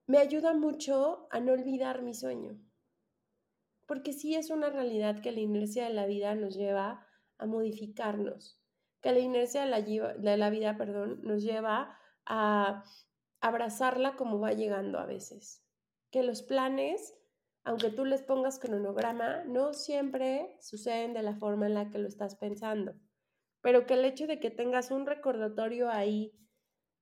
me 0.06 0.18
ayuda 0.18 0.52
mucho 0.52 1.28
a 1.30 1.40
no 1.40 1.52
olvidar 1.52 2.02
mi 2.02 2.12
sueño 2.12 2.58
porque 3.86 4.12
sí 4.12 4.34
es 4.34 4.50
una 4.50 4.70
realidad 4.70 5.20
que 5.20 5.32
la 5.32 5.40
inercia 5.40 5.84
de 5.84 5.94
la 5.94 6.06
vida 6.06 6.34
nos 6.34 6.54
lleva 6.54 7.06
a 7.38 7.46
modificarnos, 7.46 8.60
que 9.00 9.12
la 9.12 9.18
inercia 9.18 9.62
de 9.64 9.70
la, 9.70 9.80
de 9.80 10.36
la 10.36 10.50
vida, 10.50 10.76
perdón, 10.76 11.20
nos 11.22 11.42
lleva 11.42 11.98
a 12.26 12.84
abrazarla 13.40 14.16
como 14.16 14.40
va 14.40 14.52
llegando 14.52 14.98
a 14.98 15.06
veces, 15.06 15.62
que 16.10 16.22
los 16.22 16.42
planes, 16.42 17.14
aunque 17.64 17.90
tú 17.90 18.04
les 18.04 18.22
pongas 18.22 18.58
cronograma, 18.58 19.44
no 19.44 19.74
siempre 19.74 20.56
suceden 20.60 21.12
de 21.12 21.22
la 21.22 21.36
forma 21.36 21.66
en 21.66 21.74
la 21.74 21.90
que 21.90 21.98
lo 21.98 22.08
estás 22.08 22.36
pensando, 22.36 22.94
pero 23.60 23.86
que 23.86 23.94
el 23.94 24.04
hecho 24.04 24.26
de 24.26 24.40
que 24.40 24.50
tengas 24.50 24.90
un 24.90 25.06
recordatorio 25.06 25.90
ahí 25.90 26.32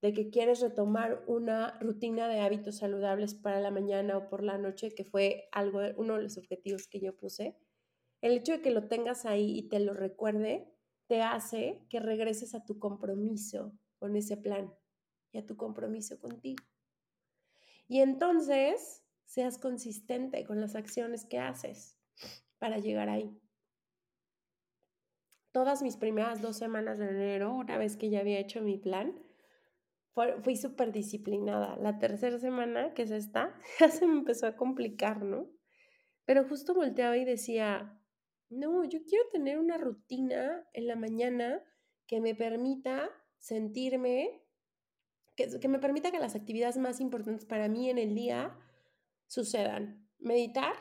de 0.03 0.13
que 0.13 0.31
quieres 0.31 0.61
retomar 0.61 1.23
una 1.29 1.79
rutina 1.79 2.29
de 2.29 2.41
hábitos 2.41 2.79
saludables 2.79 3.35
para 3.35 3.61
la 3.61 3.71
mañana 3.71 4.19
o 4.19 4.29
por 4.29 4.43
la 4.43 4.59
noche, 4.59 4.95
que 4.95 5.05
fue 5.05 5.49
algo, 5.53 5.81
uno 5.97 6.17
de 6.17 6.25
los 6.25 6.37
objetivos 6.37 6.89
que 6.89 7.01
yo 7.01 7.17
puse, 7.17 7.57
el 8.21 8.33
hecho 8.33 8.53
de 8.53 8.63
que 8.63 8.73
lo 8.73 8.89
tengas 8.89 9.25
ahí 9.25 9.57
y 9.57 9.69
te 9.69 9.79
lo 9.79 9.95
recuerde, 9.95 10.69
te 11.07 11.23
hace 11.23 11.87
que 11.89 12.01
regreses 12.01 12.55
a 12.57 12.65
tu 12.65 12.81
compromiso 12.81 13.73
con 14.01 14.17
ese 14.17 14.37
plan 14.37 14.75
y 15.31 15.39
a 15.39 15.47
tu 15.47 15.57
compromiso 15.57 16.19
contigo. 16.19 16.65
Y 17.87 18.01
entonces 18.01 19.05
seas 19.25 19.57
consistente 19.57 20.45
con 20.45 20.61
las 20.61 20.75
acciones 20.75 21.25
que 21.25 21.39
haces 21.39 21.97
para 22.59 22.79
llegar 22.79 23.09
ahí. 23.09 23.39
Todas 25.53 25.83
mis 25.83 25.97
primeras 25.97 26.43
dos 26.43 26.57
semanas 26.57 26.99
de 26.99 27.11
enero, 27.11 27.55
una 27.55 27.79
vez 27.79 27.97
que 27.97 28.11
ya 28.11 28.21
había 28.21 28.39
hecho 28.39 28.63
mi 28.63 28.79
plan, 28.79 29.15
fui 30.43 30.57
súper 30.57 30.93
disciplinada. 30.93 31.77
La 31.77 31.99
tercera 31.99 32.39
semana, 32.39 32.95
que 32.95 33.03
es 33.03 33.11
esta, 33.11 33.59
ya 33.81 33.89
se 33.89 34.07
me 34.07 34.15
empezó 34.15 34.47
a 34.47 34.57
complicar, 34.57 35.23
¿no? 35.23 35.49
Pero 36.25 36.47
justo 36.49 36.75
volteaba 36.75 37.17
y 37.17 37.25
decía, 37.25 38.01
No, 38.51 38.85
yo 38.85 39.01
quiero 39.05 39.25
tener 39.31 39.59
una 39.59 39.79
rutina 39.79 40.65
en 40.73 40.87
la 40.87 40.97
mañana 40.97 41.63
que 42.07 42.21
me 42.21 42.35
permita 42.35 43.11
sentirme, 43.39 44.43
que, 45.35 45.59
que 45.59 45.69
me 45.69 45.79
permita 45.79 46.11
que 46.11 46.19
las 46.19 46.37
actividades 46.37 46.77
más 46.77 47.01
importantes 47.01 47.47
para 47.47 47.69
mí 47.69 47.89
en 47.91 47.99
el 47.99 48.15
día 48.15 48.57
sucedan. 49.27 50.09
Meditar, 50.19 50.75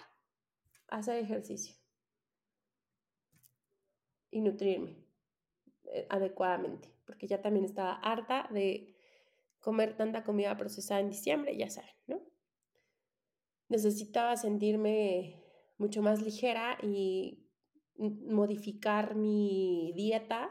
hacer 0.87 1.17
ejercicio 1.17 1.75
y 4.29 4.41
nutrirme 4.41 4.97
eh, 5.85 6.07
adecuadamente, 6.09 6.93
porque 7.05 7.27
ya 7.27 7.41
también 7.41 7.65
estaba 7.65 7.93
harta 7.95 8.47
de 8.51 8.95
comer 9.61 9.95
tanta 9.95 10.23
comida 10.23 10.57
procesada 10.57 10.99
en 10.99 11.09
diciembre, 11.09 11.55
ya 11.55 11.69
saben, 11.69 11.95
¿no? 12.07 12.21
Necesitaba 13.69 14.35
sentirme 14.35 15.41
mucho 15.77 16.01
más 16.01 16.21
ligera 16.21 16.77
y 16.83 17.47
modificar 17.97 19.15
mi 19.15 19.93
dieta 19.95 20.49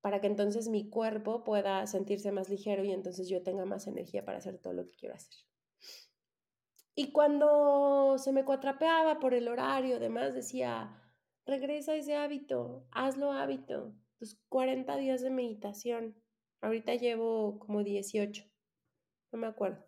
para 0.00 0.20
que 0.20 0.26
entonces 0.26 0.68
mi 0.68 0.90
cuerpo 0.90 1.44
pueda 1.44 1.86
sentirse 1.86 2.32
más 2.32 2.48
ligero 2.48 2.84
y 2.84 2.92
entonces 2.92 3.28
yo 3.28 3.42
tenga 3.42 3.64
más 3.64 3.86
energía 3.86 4.24
para 4.24 4.38
hacer 4.38 4.58
todo 4.58 4.72
lo 4.72 4.84
que 4.84 4.96
quiero 4.96 5.14
hacer. 5.14 5.34
Y 6.94 7.12
cuando 7.12 8.16
se 8.18 8.32
me 8.32 8.44
cuatrapeaba 8.44 9.20
por 9.20 9.34
el 9.34 9.48
horario, 9.48 9.96
además 9.96 10.34
decía, 10.34 11.00
regresa 11.46 11.94
ese 11.94 12.16
hábito, 12.16 12.86
hazlo 12.90 13.32
hábito, 13.32 13.94
tus 14.18 14.40
40 14.48 14.96
días 14.96 15.20
de 15.22 15.30
meditación. 15.30 16.16
Ahorita 16.60 16.94
llevo 16.94 17.58
como 17.58 17.84
18, 17.84 18.44
no 19.32 19.38
me 19.38 19.46
acuerdo. 19.46 19.84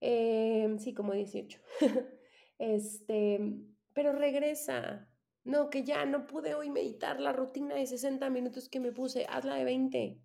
Em, 0.00 0.78
sí, 0.78 0.94
como 0.94 1.12
18. 1.12 1.60
este, 2.58 3.40
pero 3.94 4.12
regresa. 4.12 5.08
No, 5.44 5.70
que 5.70 5.82
ya 5.84 6.04
no 6.04 6.26
pude 6.26 6.54
hoy 6.54 6.70
meditar 6.70 7.20
la 7.20 7.32
rutina 7.32 7.74
de 7.74 7.86
60 7.86 8.28
minutos 8.30 8.68
que 8.68 8.80
me 8.80 8.92
puse, 8.92 9.26
hazla 9.28 9.56
de 9.56 9.64
20. 9.64 10.20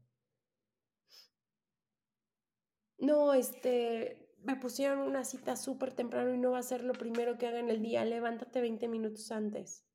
No, 2.97 3.33
este, 3.33 4.29
me 4.43 4.55
pusieron 4.57 4.99
una 4.99 5.23
cita 5.23 5.55
súper 5.55 5.93
temprano 5.93 6.33
y 6.33 6.37
no 6.37 6.51
va 6.51 6.59
a 6.59 6.63
ser 6.63 6.83
lo 6.83 6.93
primero 6.93 7.37
que 7.37 7.47
haga 7.47 7.59
en 7.59 7.69
el 7.69 7.81
día. 7.81 8.03
Levántate 8.05 8.61
20 8.61 8.87
minutos 8.87 9.31
antes. 9.31 9.85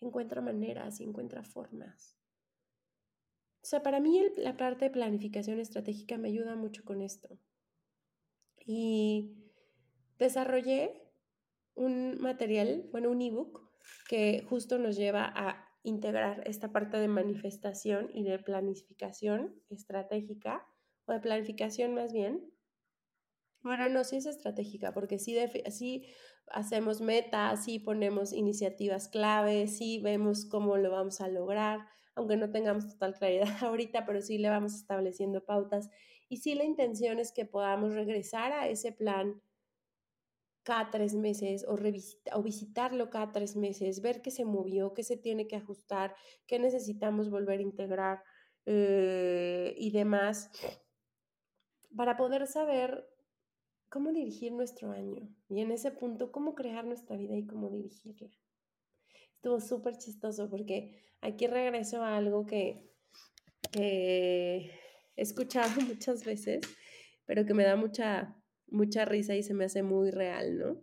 Encuentra 0.00 0.40
maneras 0.40 1.00
y 1.00 1.04
encuentra 1.04 1.42
formas. 1.42 2.21
O 3.62 3.66
sea, 3.66 3.82
para 3.82 4.00
mí 4.00 4.20
la 4.36 4.56
parte 4.56 4.86
de 4.86 4.90
planificación 4.90 5.60
estratégica 5.60 6.18
me 6.18 6.28
ayuda 6.28 6.56
mucho 6.56 6.84
con 6.84 7.00
esto. 7.00 7.38
Y 8.64 9.52
desarrollé 10.18 11.00
un 11.74 12.20
material, 12.20 12.88
bueno, 12.90 13.10
un 13.10 13.22
ebook 13.22 13.70
que 14.08 14.44
justo 14.48 14.78
nos 14.78 14.96
lleva 14.96 15.32
a 15.34 15.68
integrar 15.84 16.42
esta 16.46 16.72
parte 16.72 16.98
de 16.98 17.08
manifestación 17.08 18.10
y 18.14 18.24
de 18.24 18.38
planificación 18.38 19.62
estratégica, 19.68 20.66
o 21.06 21.12
de 21.12 21.20
planificación 21.20 21.94
más 21.94 22.12
bien, 22.12 22.52
bueno, 23.62 23.88
no, 23.88 24.02
sí 24.02 24.16
es 24.16 24.26
estratégica, 24.26 24.92
porque 24.92 25.20
sí, 25.20 25.36
sí 25.70 26.06
hacemos 26.48 27.00
metas, 27.00 27.64
sí 27.64 27.78
ponemos 27.78 28.32
iniciativas 28.32 29.08
claves, 29.08 29.78
sí 29.78 30.00
vemos 30.00 30.46
cómo 30.46 30.76
lo 30.76 30.90
vamos 30.90 31.20
a 31.20 31.28
lograr, 31.28 31.86
aunque 32.14 32.36
no 32.36 32.50
tengamos 32.50 32.88
total 32.88 33.14
claridad 33.14 33.48
ahorita, 33.62 34.04
pero 34.06 34.20
sí 34.20 34.38
le 34.38 34.48
vamos 34.48 34.74
estableciendo 34.74 35.44
pautas. 35.44 35.90
Y 36.28 36.38
sí 36.38 36.54
la 36.54 36.64
intención 36.64 37.18
es 37.18 37.32
que 37.32 37.44
podamos 37.44 37.94
regresar 37.94 38.52
a 38.52 38.68
ese 38.68 38.92
plan 38.92 39.40
cada 40.62 40.90
tres 40.90 41.14
meses 41.14 41.64
o, 41.66 41.74
o 41.74 42.42
visitarlo 42.42 43.10
cada 43.10 43.32
tres 43.32 43.56
meses, 43.56 44.00
ver 44.00 44.22
qué 44.22 44.30
se 44.30 44.44
movió, 44.44 44.94
qué 44.94 45.02
se 45.02 45.16
tiene 45.16 45.46
que 45.48 45.56
ajustar, 45.56 46.14
qué 46.46 46.58
necesitamos 46.58 47.30
volver 47.30 47.58
a 47.58 47.62
integrar 47.62 48.22
eh, 48.66 49.74
y 49.76 49.90
demás, 49.90 50.50
para 51.96 52.16
poder 52.16 52.46
saber 52.46 53.08
cómo 53.88 54.12
dirigir 54.12 54.52
nuestro 54.52 54.92
año 54.92 55.28
y 55.48 55.60
en 55.60 55.72
ese 55.72 55.90
punto 55.90 56.32
cómo 56.32 56.54
crear 56.54 56.86
nuestra 56.86 57.16
vida 57.16 57.36
y 57.36 57.46
cómo 57.46 57.68
dirigirla. 57.68 58.30
Estuvo 59.42 59.58
súper 59.58 59.98
chistoso 59.98 60.48
porque 60.48 61.02
aquí 61.20 61.48
regreso 61.48 62.00
a 62.00 62.16
algo 62.16 62.46
que, 62.46 62.88
he 63.72 64.70
escuchado 65.16 65.80
muchas 65.88 66.24
veces, 66.24 66.60
pero 67.26 67.44
que 67.44 67.52
me 67.52 67.64
da 67.64 67.74
mucha, 67.74 68.36
mucha 68.68 69.04
risa 69.04 69.34
y 69.34 69.42
se 69.42 69.52
me 69.52 69.64
hace 69.64 69.82
muy 69.82 70.12
real, 70.12 70.60
¿no? 70.60 70.80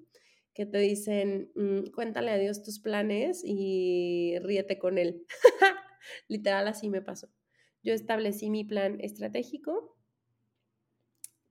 Que 0.54 0.66
te 0.66 0.78
dicen, 0.80 1.54
mm, 1.56 1.92
cuéntale 1.96 2.32
a 2.32 2.38
Dios 2.38 2.62
tus 2.62 2.82
planes 2.82 3.44
y 3.46 4.38
ríete 4.40 4.78
con 4.78 4.98
él. 4.98 5.26
Literal 6.28 6.68
así 6.68 6.90
me 6.90 7.02
pasó. 7.02 7.30
Yo 7.82 7.94
establecí 7.94 8.50
mi 8.50 8.66
plan 8.66 9.00
estratégico 9.00 9.96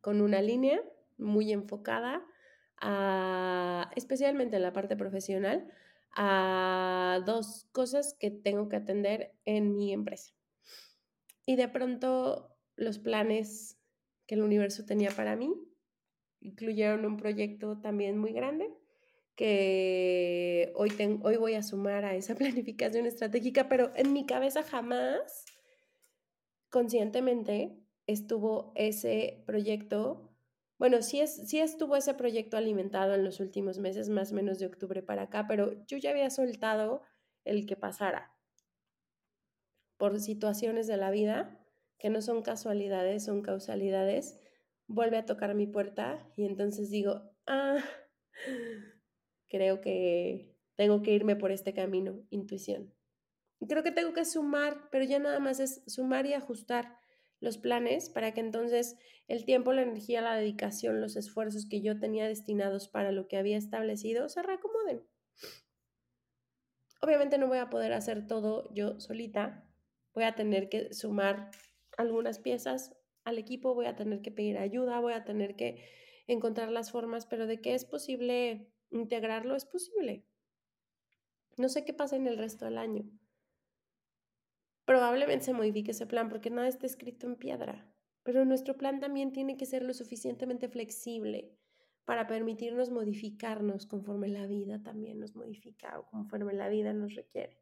con 0.03 0.21
una 0.21 0.43
línea 0.43 0.83
muy 1.17 1.53
enfocada 1.53 2.23
especialmente 3.97 4.57
en 4.57 4.63
la 4.63 4.73
parte 4.73 4.97
profesional, 4.97 5.67
a 6.13 7.21
dos 7.25 7.67
cosas 7.73 8.17
que 8.19 8.31
tengo 8.31 8.69
que 8.69 8.77
atender 8.77 9.35
en 9.45 9.77
mi 9.77 9.93
empresa. 9.93 10.33
Y 11.47 11.57
de 11.57 11.69
pronto 11.69 12.57
los 12.77 12.99
planes 12.99 13.79
que 14.27 14.35
el 14.35 14.43
universo 14.43 14.85
tenía 14.85 15.11
para 15.11 15.37
mí 15.37 15.53
incluyeron 16.41 17.05
un 17.05 17.17
proyecto 17.17 17.81
también 17.81 18.19
muy 18.19 18.33
grande 18.33 18.71
que 19.35 20.73
hoy, 20.75 20.93
hoy 21.23 21.37
voy 21.37 21.55
a 21.55 21.63
sumar 21.63 22.05
a 22.05 22.15
esa 22.15 22.35
planificación 22.37 23.07
estratégica, 23.07 23.69
pero 23.69 23.93
en 23.95 24.13
mi 24.13 24.27
cabeza 24.27 24.63
jamás 24.63 25.45
conscientemente 26.71 27.79
estuvo 28.07 28.73
ese 28.75 29.45
proyecto 29.47 30.28
bueno, 30.79 31.03
sí, 31.03 31.21
es, 31.21 31.49
sí 31.49 31.59
estuvo 31.59 31.97
ese 31.97 32.15
proyecto 32.15 32.57
alimentado 32.57 33.15
en 33.15 33.25
los 33.25 33.41
últimos 33.41 33.79
meses, 33.79 34.09
más 34.09 34.33
o 34.33 34.35
menos 34.35 34.59
de 34.59 34.67
octubre 34.67 35.03
para 35.03 35.23
acá, 35.23 35.47
pero 35.49 35.85
yo 35.87 35.99
ya 35.99 36.11
había 36.11 36.31
soltado 36.31 37.03
el 37.45 37.67
que 37.67 37.77
pasara 37.77 38.33
por 39.97 40.21
situaciones 40.21 40.87
de 40.87 40.97
la 40.97 41.11
vida 41.11 41.59
que 41.99 42.11
no 42.11 42.23
son 42.23 42.43
casualidades, 42.43 43.25
son 43.25 43.43
causalidades, 43.43 44.39
vuelve 44.87 45.19
a 45.19 45.27
tocar 45.27 45.55
mi 45.55 45.67
puerta 45.67 46.33
y 46.37 46.45
entonces 46.45 46.91
digo, 46.91 47.23
ah, 47.47 47.79
creo 49.49 49.81
que 49.81 50.57
tengo 50.77 51.03
que 51.03 51.13
irme 51.13 51.35
por 51.35 51.51
este 51.51 51.75
camino, 51.75 52.25
intuición. 52.31 52.95
Creo 53.69 53.83
que 53.83 53.91
tengo 53.91 54.13
que 54.13 54.25
sumar, 54.25 54.89
pero 54.93 55.05
ya 55.05 55.19
nada 55.19 55.41
más 55.41 55.59
es 55.59 55.83
sumar 55.89 56.27
y 56.27 56.35
ajustar 56.35 56.97
los 57.41 57.59
planes 57.59 58.11
para 58.11 58.33
que 58.35 58.41
entonces 58.41 58.97
el 59.29 59.45
tiempo, 59.45 59.73
la 59.73 59.83
energía, 59.83 60.21
la 60.21 60.37
dedicación, 60.37 61.01
los 61.01 61.17
esfuerzos 61.17 61.67
que 61.67 61.81
yo 61.81 61.99
tenía 61.99 62.27
destinados 62.27 62.89
para 62.89 63.13
lo 63.13 63.29
que 63.29 63.37
había 63.37 63.57
establecido 63.57 64.29
se 64.29 64.43
reacomoden. 64.43 65.05
Obviamente 67.01 67.39
no 67.39 67.47
voy 67.47 67.59
a 67.59 67.71
poder 67.71 67.93
hacer 67.93 68.27
todo 68.27 68.73
yo 68.75 68.99
solita, 68.99 69.65
voy 70.15 70.25
a 70.25 70.35
tener 70.35 70.69
que 70.69 70.93
sumar 70.93 71.51
algunas 71.97 72.39
piezas 72.39 72.97
al 73.25 73.39
equipo, 73.39 73.75
voy 73.75 73.87
a 73.87 73.95
tener 73.95 74.21
que 74.21 74.33
pedir 74.33 74.59
ayuda, 74.59 75.01
voy 75.01 75.13
a 75.13 75.25
tener 75.25 75.55
que 75.55 75.85
encontrar 76.27 76.71
las 76.71 76.91
formas, 76.91 77.27
pero 77.27 77.47
de 77.47 77.61
que 77.61 77.75
es 77.75 77.85
posible 77.85 78.73
integrarlo, 78.91 79.55
es 79.55 79.65
posible. 79.65 80.25
No 81.57 81.69
sé 81.69 81.85
qué 81.85 81.93
pasa 81.93 82.17
en 82.17 82.27
el 82.27 82.39
resto 82.39 82.65
del 82.65 82.79
año 82.79 83.05
probablemente 84.89 85.45
se 85.45 85.53
modifique 85.53 85.91
ese 85.91 86.07
plan 86.07 86.31
porque 86.31 86.49
nada 86.49 86.67
está 86.67 86.87
escrito 86.87 87.27
en 87.27 87.37
piedra. 87.37 87.87
Pero 88.23 88.47
nuestro 88.47 88.79
plan 88.79 89.01
también 89.01 89.33
tiene 89.35 89.59
que 89.59 89.67
ser 89.67 89.83
lo 89.83 89.93
suficientemente 89.93 90.67
flexible 90.71 91.55
para 92.07 92.27
permitirnos 92.27 92.91
modificarnos 92.91 93.85
conforme 93.85 94.29
la 94.29 94.47
vida 94.47 94.83
también 94.83 95.21
nos 95.21 95.37
modifica 95.37 95.99
o 95.99 96.07
conforme 96.07 96.55
la 96.55 96.71
vida 96.71 96.95
nos 96.95 97.15
requiere. 97.15 97.61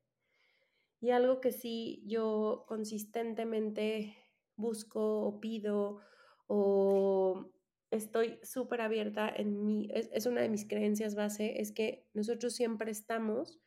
Y 1.00 1.10
algo 1.10 1.40
que 1.40 1.50
sí 1.50 2.04
yo 2.06 2.64
consistentemente 2.68 4.16
busco 4.54 5.22
o 5.22 5.40
pido 5.40 5.98
o 6.46 7.50
estoy 7.90 8.38
súper 8.44 8.82
abierta 8.82 9.28
en 9.28 9.64
mí, 9.64 9.88
es, 9.92 10.08
es, 10.12 10.26
una 10.26 10.42
de 10.42 10.48
mis 10.48 10.64
creencias 10.64 11.16
base, 11.16 11.60
es 11.60 11.72
que 11.72 12.08
nosotros 12.14 12.54
siempre 12.54 12.92
estamos 12.92 13.58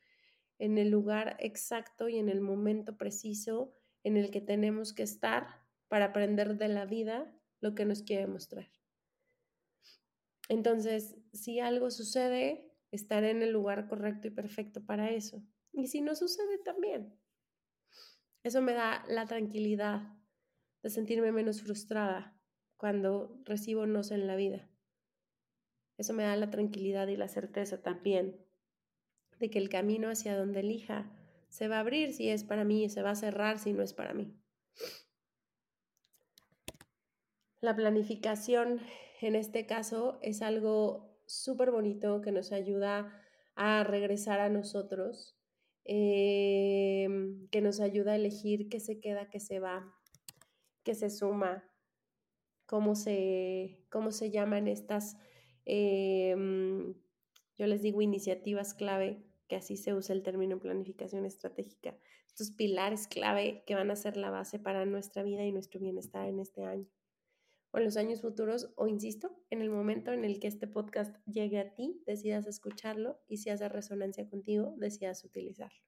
en 0.60 0.76
el 0.76 0.90
lugar 0.90 1.36
exacto 1.40 2.08
y 2.08 2.18
en 2.18 2.28
el 2.28 2.40
momento 2.40 2.96
preciso 2.96 3.74
en 4.04 4.16
el 4.16 4.30
que 4.30 4.42
tenemos 4.42 4.92
que 4.92 5.02
estar 5.02 5.46
para 5.88 6.06
aprender 6.06 6.56
de 6.56 6.68
la 6.68 6.84
vida 6.84 7.34
lo 7.60 7.74
que 7.74 7.86
nos 7.86 8.02
quiere 8.02 8.26
mostrar. 8.26 8.70
Entonces, 10.48 11.16
si 11.32 11.60
algo 11.60 11.90
sucede, 11.90 12.70
estaré 12.90 13.30
en 13.30 13.42
el 13.42 13.52
lugar 13.52 13.88
correcto 13.88 14.28
y 14.28 14.30
perfecto 14.30 14.84
para 14.84 15.10
eso. 15.10 15.42
Y 15.72 15.86
si 15.86 16.02
no 16.02 16.14
sucede, 16.14 16.58
también. 16.58 17.18
Eso 18.42 18.60
me 18.60 18.74
da 18.74 19.04
la 19.08 19.26
tranquilidad 19.26 20.14
de 20.82 20.90
sentirme 20.90 21.32
menos 21.32 21.62
frustrada 21.62 22.38
cuando 22.76 23.40
recibo 23.44 23.86
nos 23.86 24.10
en 24.10 24.26
la 24.26 24.36
vida. 24.36 24.68
Eso 25.96 26.12
me 26.12 26.24
da 26.24 26.36
la 26.36 26.50
tranquilidad 26.50 27.08
y 27.08 27.16
la 27.16 27.28
certeza 27.28 27.82
también 27.82 28.49
de 29.40 29.50
que 29.50 29.58
el 29.58 29.68
camino 29.68 30.10
hacia 30.10 30.36
donde 30.36 30.60
elija 30.60 31.10
se 31.48 31.66
va 31.66 31.78
a 31.78 31.80
abrir 31.80 32.12
si 32.12 32.28
es 32.28 32.44
para 32.44 32.62
mí 32.62 32.84
y 32.84 32.88
se 32.88 33.02
va 33.02 33.10
a 33.10 33.16
cerrar 33.16 33.58
si 33.58 33.72
no 33.72 33.82
es 33.82 33.92
para 33.92 34.14
mí. 34.14 34.32
La 37.60 37.74
planificación 37.74 38.80
en 39.20 39.34
este 39.34 39.66
caso 39.66 40.18
es 40.22 40.42
algo 40.42 41.18
súper 41.26 41.70
bonito 41.70 42.20
que 42.20 42.32
nos 42.32 42.52
ayuda 42.52 43.12
a 43.54 43.84
regresar 43.84 44.40
a 44.40 44.48
nosotros, 44.48 45.36
em, 45.84 47.48
que 47.48 47.60
nos 47.60 47.80
ayuda 47.80 48.12
a 48.12 48.16
elegir 48.16 48.68
qué 48.68 48.80
se 48.80 49.00
queda, 49.00 49.28
qué 49.28 49.40
se 49.40 49.58
va, 49.58 49.92
qué 50.84 50.94
se 50.94 51.10
suma, 51.10 51.64
cómo 52.66 52.94
se, 52.94 53.84
cómo 53.90 54.12
se 54.12 54.30
llaman 54.30 54.68
estas, 54.68 55.16
em, 55.64 56.94
yo 57.58 57.66
les 57.66 57.82
digo 57.82 58.00
iniciativas 58.00 58.74
clave, 58.74 59.29
que 59.50 59.56
así 59.56 59.76
se 59.76 59.92
usa 59.92 60.14
el 60.14 60.22
término 60.22 60.60
planificación 60.60 61.26
estratégica, 61.26 61.98
estos 62.28 62.52
pilares 62.52 63.08
clave 63.08 63.64
que 63.66 63.74
van 63.74 63.90
a 63.90 63.96
ser 63.96 64.16
la 64.16 64.30
base 64.30 64.60
para 64.60 64.86
nuestra 64.86 65.24
vida 65.24 65.44
y 65.44 65.50
nuestro 65.50 65.80
bienestar 65.80 66.28
en 66.28 66.38
este 66.38 66.62
año 66.62 66.86
o 67.72 67.78
en 67.78 67.84
los 67.84 67.96
años 67.96 68.20
futuros, 68.20 68.72
o 68.76 68.86
insisto, 68.86 69.30
en 69.50 69.60
el 69.60 69.70
momento 69.70 70.12
en 70.12 70.24
el 70.24 70.38
que 70.38 70.46
este 70.46 70.68
podcast 70.68 71.16
llegue 71.26 71.58
a 71.58 71.74
ti, 71.74 72.00
decidas 72.06 72.46
escucharlo 72.46 73.20
y 73.28 73.38
si 73.38 73.50
hace 73.50 73.68
resonancia 73.68 74.28
contigo, 74.28 74.74
decidas 74.76 75.24
utilizarlo. 75.24 75.78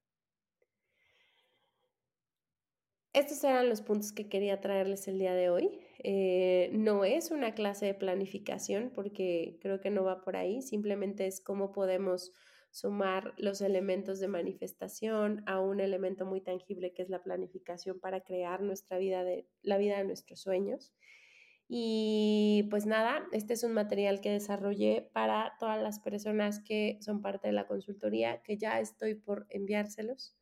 Estos 3.12 3.44
eran 3.44 3.68
los 3.68 3.80
puntos 3.80 4.12
que 4.12 4.28
quería 4.28 4.60
traerles 4.60 5.06
el 5.06 5.18
día 5.18 5.34
de 5.34 5.50
hoy. 5.50 5.80
Eh, 6.02 6.70
no 6.72 7.04
es 7.04 7.30
una 7.30 7.54
clase 7.54 7.86
de 7.86 7.94
planificación 7.94 8.90
porque 8.92 9.58
creo 9.60 9.80
que 9.80 9.90
no 9.90 10.02
va 10.02 10.22
por 10.22 10.36
ahí, 10.36 10.62
simplemente 10.62 11.26
es 11.26 11.40
cómo 11.40 11.72
podemos 11.72 12.32
sumar 12.72 13.34
los 13.36 13.60
elementos 13.60 14.18
de 14.18 14.28
manifestación 14.28 15.42
a 15.46 15.60
un 15.60 15.78
elemento 15.78 16.24
muy 16.24 16.40
tangible 16.40 16.94
que 16.94 17.02
es 17.02 17.10
la 17.10 17.22
planificación 17.22 18.00
para 18.00 18.22
crear 18.22 18.62
nuestra 18.62 18.96
vida 18.96 19.22
de 19.24 19.46
la 19.60 19.76
vida 19.76 19.98
de 19.98 20.04
nuestros 20.04 20.40
sueños. 20.40 20.94
Y 21.68 22.66
pues 22.70 22.86
nada, 22.86 23.26
este 23.32 23.52
es 23.52 23.62
un 23.62 23.72
material 23.72 24.22
que 24.22 24.30
desarrollé 24.30 25.10
para 25.12 25.52
todas 25.60 25.82
las 25.82 26.00
personas 26.00 26.60
que 26.60 26.98
son 27.02 27.20
parte 27.20 27.48
de 27.48 27.52
la 27.52 27.66
consultoría, 27.66 28.42
que 28.42 28.56
ya 28.56 28.80
estoy 28.80 29.14
por 29.14 29.46
enviárselos. 29.50 30.34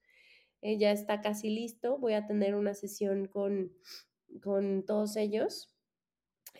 Eh, 0.62 0.78
ya 0.78 0.92
está 0.92 1.20
casi 1.20 1.50
listo. 1.50 1.98
Voy 1.98 2.14
a 2.14 2.26
tener 2.26 2.54
una 2.54 2.74
sesión 2.74 3.26
con, 3.26 3.72
con 4.40 4.84
todos 4.84 5.16
ellos. 5.16 5.74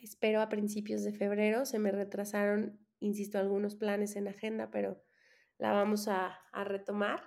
Espero 0.03 0.41
a 0.41 0.49
principios 0.49 1.05
de 1.05 1.13
febrero. 1.13 1.65
Se 1.65 1.79
me 1.79 1.93
retrasaron, 1.93 2.81
insisto, 2.99 3.39
algunos 3.39 3.77
planes 3.77 4.17
en 4.17 4.27
agenda, 4.29 4.71
pero 4.71 5.03
la 5.61 5.73
vamos 5.73 6.09
a, 6.09 6.39
a 6.53 6.65
retomar. 6.65 7.23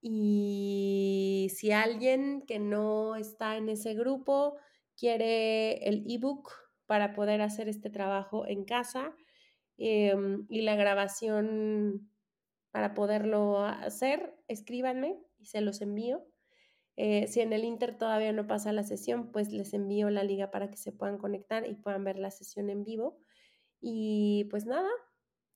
Y 0.00 1.48
si 1.54 1.72
alguien 1.72 2.42
que 2.46 2.58
no 2.58 3.16
está 3.16 3.56
en 3.56 3.68
ese 3.68 3.94
grupo 3.94 4.56
quiere 4.96 5.88
el 5.88 6.04
ebook 6.08 6.52
para 6.86 7.12
poder 7.12 7.40
hacer 7.42 7.68
este 7.68 7.90
trabajo 7.90 8.46
en 8.46 8.64
casa 8.64 9.14
em, 9.78 10.46
y 10.48 10.62
la 10.62 10.76
grabación 10.76 12.10
para 12.70 12.94
poderlo 12.94 13.64
hacer, 13.64 14.34
escríbanme 14.48 15.18
y 15.38 15.46
se 15.46 15.60
los 15.60 15.80
envío. 15.80 16.26
Eh, 16.96 17.26
si 17.26 17.40
en 17.40 17.52
el 17.52 17.64
Inter 17.64 17.96
todavía 17.98 18.32
no 18.32 18.46
pasa 18.46 18.72
la 18.72 18.82
sesión, 18.82 19.30
pues 19.32 19.52
les 19.52 19.74
envío 19.74 20.10
la 20.10 20.24
liga 20.24 20.50
para 20.50 20.70
que 20.70 20.76
se 20.76 20.92
puedan 20.92 21.18
conectar 21.18 21.66
y 21.66 21.74
puedan 21.74 22.04
ver 22.04 22.18
la 22.18 22.30
sesión 22.30 22.70
en 22.70 22.84
vivo. 22.84 23.18
Y 23.80 24.44
pues 24.50 24.66
nada, 24.66 24.90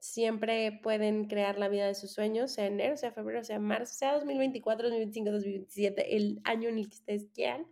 siempre 0.00 0.80
pueden 0.82 1.26
crear 1.26 1.58
la 1.58 1.68
vida 1.68 1.86
de 1.86 1.94
sus 1.94 2.10
sueños, 2.10 2.50
sea 2.50 2.66
enero, 2.66 2.96
sea 2.96 3.12
febrero, 3.12 3.44
sea 3.44 3.58
marzo, 3.58 3.94
sea 3.94 4.14
2024, 4.14 4.88
2025, 4.88 5.30
2027, 5.30 6.16
el 6.16 6.40
año 6.44 6.68
en 6.70 6.78
el 6.78 6.88
que 6.88 6.96
ustedes 6.96 7.28
quieran. 7.32 7.66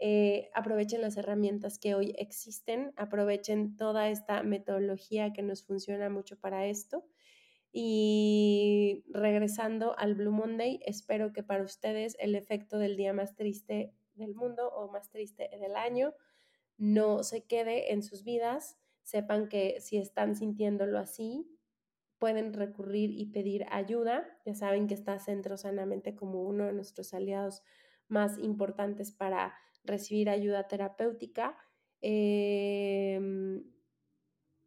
Eh, 0.00 0.48
aprovechen 0.54 1.02
las 1.02 1.16
herramientas 1.16 1.78
que 1.78 1.94
hoy 1.94 2.14
existen, 2.18 2.92
aprovechen 2.96 3.76
toda 3.76 4.08
esta 4.08 4.42
metodología 4.42 5.32
que 5.32 5.42
nos 5.42 5.62
funciona 5.62 6.08
mucho 6.08 6.38
para 6.38 6.66
esto. 6.66 7.04
Y 7.70 9.04
regresando 9.10 9.96
al 9.98 10.14
Blue 10.14 10.32
Monday, 10.32 10.80
espero 10.86 11.34
que 11.34 11.42
para 11.42 11.64
ustedes 11.64 12.16
el 12.18 12.34
efecto 12.34 12.78
del 12.78 12.96
día 12.96 13.12
más 13.12 13.34
triste 13.36 13.92
del 14.14 14.34
mundo 14.34 14.68
o 14.68 14.90
más 14.90 15.10
triste 15.10 15.50
del 15.60 15.76
año 15.76 16.14
no 16.78 17.22
se 17.24 17.44
quede 17.44 17.92
en 17.92 18.02
sus 18.02 18.24
vidas. 18.24 18.78
Sepan 19.02 19.48
que 19.48 19.80
si 19.80 19.98
están 19.98 20.34
sintiéndolo 20.34 20.98
así, 20.98 21.57
pueden 22.18 22.52
recurrir 22.52 23.10
y 23.10 23.26
pedir 23.26 23.66
ayuda. 23.70 24.26
Ya 24.44 24.54
saben 24.54 24.86
que 24.86 24.94
está 24.94 25.18
Centro 25.18 25.56
Sanamente 25.56 26.14
como 26.14 26.42
uno 26.42 26.66
de 26.66 26.72
nuestros 26.72 27.14
aliados 27.14 27.62
más 28.08 28.38
importantes 28.38 29.12
para 29.12 29.54
recibir 29.84 30.28
ayuda 30.28 30.68
terapéutica. 30.68 31.56
Em, 32.00 33.64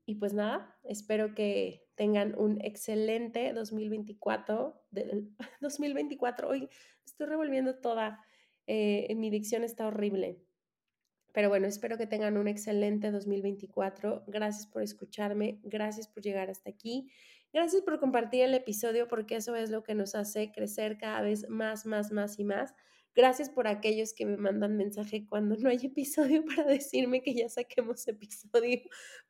y 0.06 0.16
pues 0.16 0.34
nada, 0.34 0.78
espero 0.84 1.34
que 1.36 1.88
tengan 1.96 2.38
un 2.38 2.60
excelente 2.62 3.54
2024. 3.54 4.82
2024, 5.62 6.50
hoy 6.50 6.70
estoy 7.06 7.28
revolviendo 7.28 7.76
toda, 7.76 8.24
eh, 8.68 9.14
mi 9.16 9.30
dicción 9.30 9.64
está 9.64 9.88
horrible. 9.88 10.42
Pero 11.34 11.48
bueno, 11.48 11.68
espero 11.68 11.98
que 11.98 12.08
tengan 12.08 12.38
un 12.38 12.48
excelente 12.48 13.12
2024. 13.12 14.24
Gracias 14.28 14.68
por 14.68 14.82
escucharme, 14.82 15.60
gracias 15.64 16.08
por 16.08 16.24
llegar 16.24 16.50
hasta 16.50 16.70
aquí. 16.70 17.10
Gracias 17.54 17.82
por 17.82 18.00
compartir 18.00 18.44
el 18.44 18.54
episodio 18.54 19.08
porque 19.08 19.36
eso 19.36 19.56
es 19.56 19.70
lo 19.70 19.84
que 19.84 19.94
nos 19.94 20.16
hace 20.16 20.52
crecer 20.52 20.98
cada 20.98 21.22
vez 21.22 21.50
más, 21.50 21.86
más, 21.86 22.12
más 22.12 22.40
y 22.40 22.46
más. 22.46 22.74
Gracias 23.14 23.50
por 23.50 23.68
aquellos 23.68 24.14
que 24.14 24.26
me 24.26 24.38
mandan 24.38 24.78
mensaje 24.78 25.26
cuando 25.28 25.58
no 25.58 25.70
hay 25.70 25.80
episodio 25.84 26.46
para 26.46 26.64
decirme 26.64 27.22
que 27.22 27.34
ya 27.34 27.50
saquemos 27.50 28.08
episodio, 28.08 28.82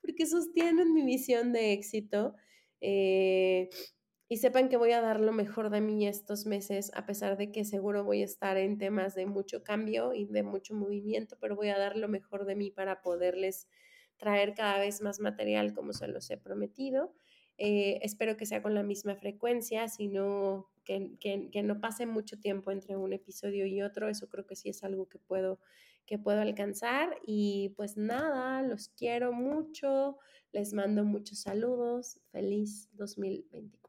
porque 0.01 0.28
sostienen 0.28 0.93
mi 0.93 1.03
visión 1.03 1.51
de 1.51 1.74
éxito. 1.74 2.36
Eh, 2.80 3.69
y 4.30 4.38
sepan 4.38 4.69
que 4.69 4.78
voy 4.78 4.93
a 4.93 5.01
dar 5.01 5.19
lo 5.19 5.34
mejor 5.34 5.69
de 5.72 5.82
mí 5.82 6.07
estos 6.07 6.45
meses, 6.45 6.89
a 6.93 7.05
pesar 7.05 7.36
de 7.38 7.51
que 7.51 7.65
seguro 7.65 8.05
voy 8.05 8.22
a 8.22 8.26
estar 8.26 8.55
en 8.55 8.78
temas 8.78 9.13
de 9.13 9.26
mucho 9.26 9.61
cambio 9.61 10.13
y 10.13 10.26
de 10.26 10.41
mucho 10.41 10.74
movimiento, 10.74 11.38
pero 11.41 11.57
voy 11.57 11.67
a 11.67 11.78
dar 11.78 11.97
lo 11.97 12.07
mejor 12.07 12.45
de 12.45 12.55
mí 12.55 12.72
para 12.72 13.01
poderles 13.01 13.67
traer 14.15 14.53
cada 14.53 14.80
vez 14.80 15.01
más 15.01 15.19
material 15.19 15.74
como 15.74 15.91
se 15.91 16.07
los 16.07 16.30
he 16.30 16.38
prometido. 16.38 17.13
Eh, 17.64 17.99
espero 18.01 18.38
que 18.38 18.47
sea 18.47 18.64
con 18.64 18.74
la 18.74 18.82
misma 18.82 19.16
frecuencia, 19.16 19.88
sino 19.88 20.72
que, 20.84 21.12
que, 21.20 21.62
no 21.62 21.80
pase 21.80 22.07
mucho 22.07 22.39
tiempo 22.39 22.72
entre 22.72 22.97
un 22.97 23.14
episodio 23.14 23.68
y 23.68 23.84
otro. 23.84 24.09
Eso 24.09 24.28
creo 24.30 24.47
que 24.47 24.55
sí 24.55 24.70
es 24.70 24.84
algo 24.84 25.07
que 25.07 25.20
puedo, 25.20 25.59
que 26.07 26.18
puedo 26.18 26.41
alcanzar. 26.41 27.16
Y 27.24 27.70
pues 27.78 27.97
nada, 27.97 28.64
los 28.64 28.89
quiero 28.89 29.32
mucho. 29.32 30.18
Les 30.51 30.74
mando 30.74 31.03
muchos 31.05 31.41
saludos. 31.41 32.20
Feliz 32.32 32.89
2020. 32.93 33.81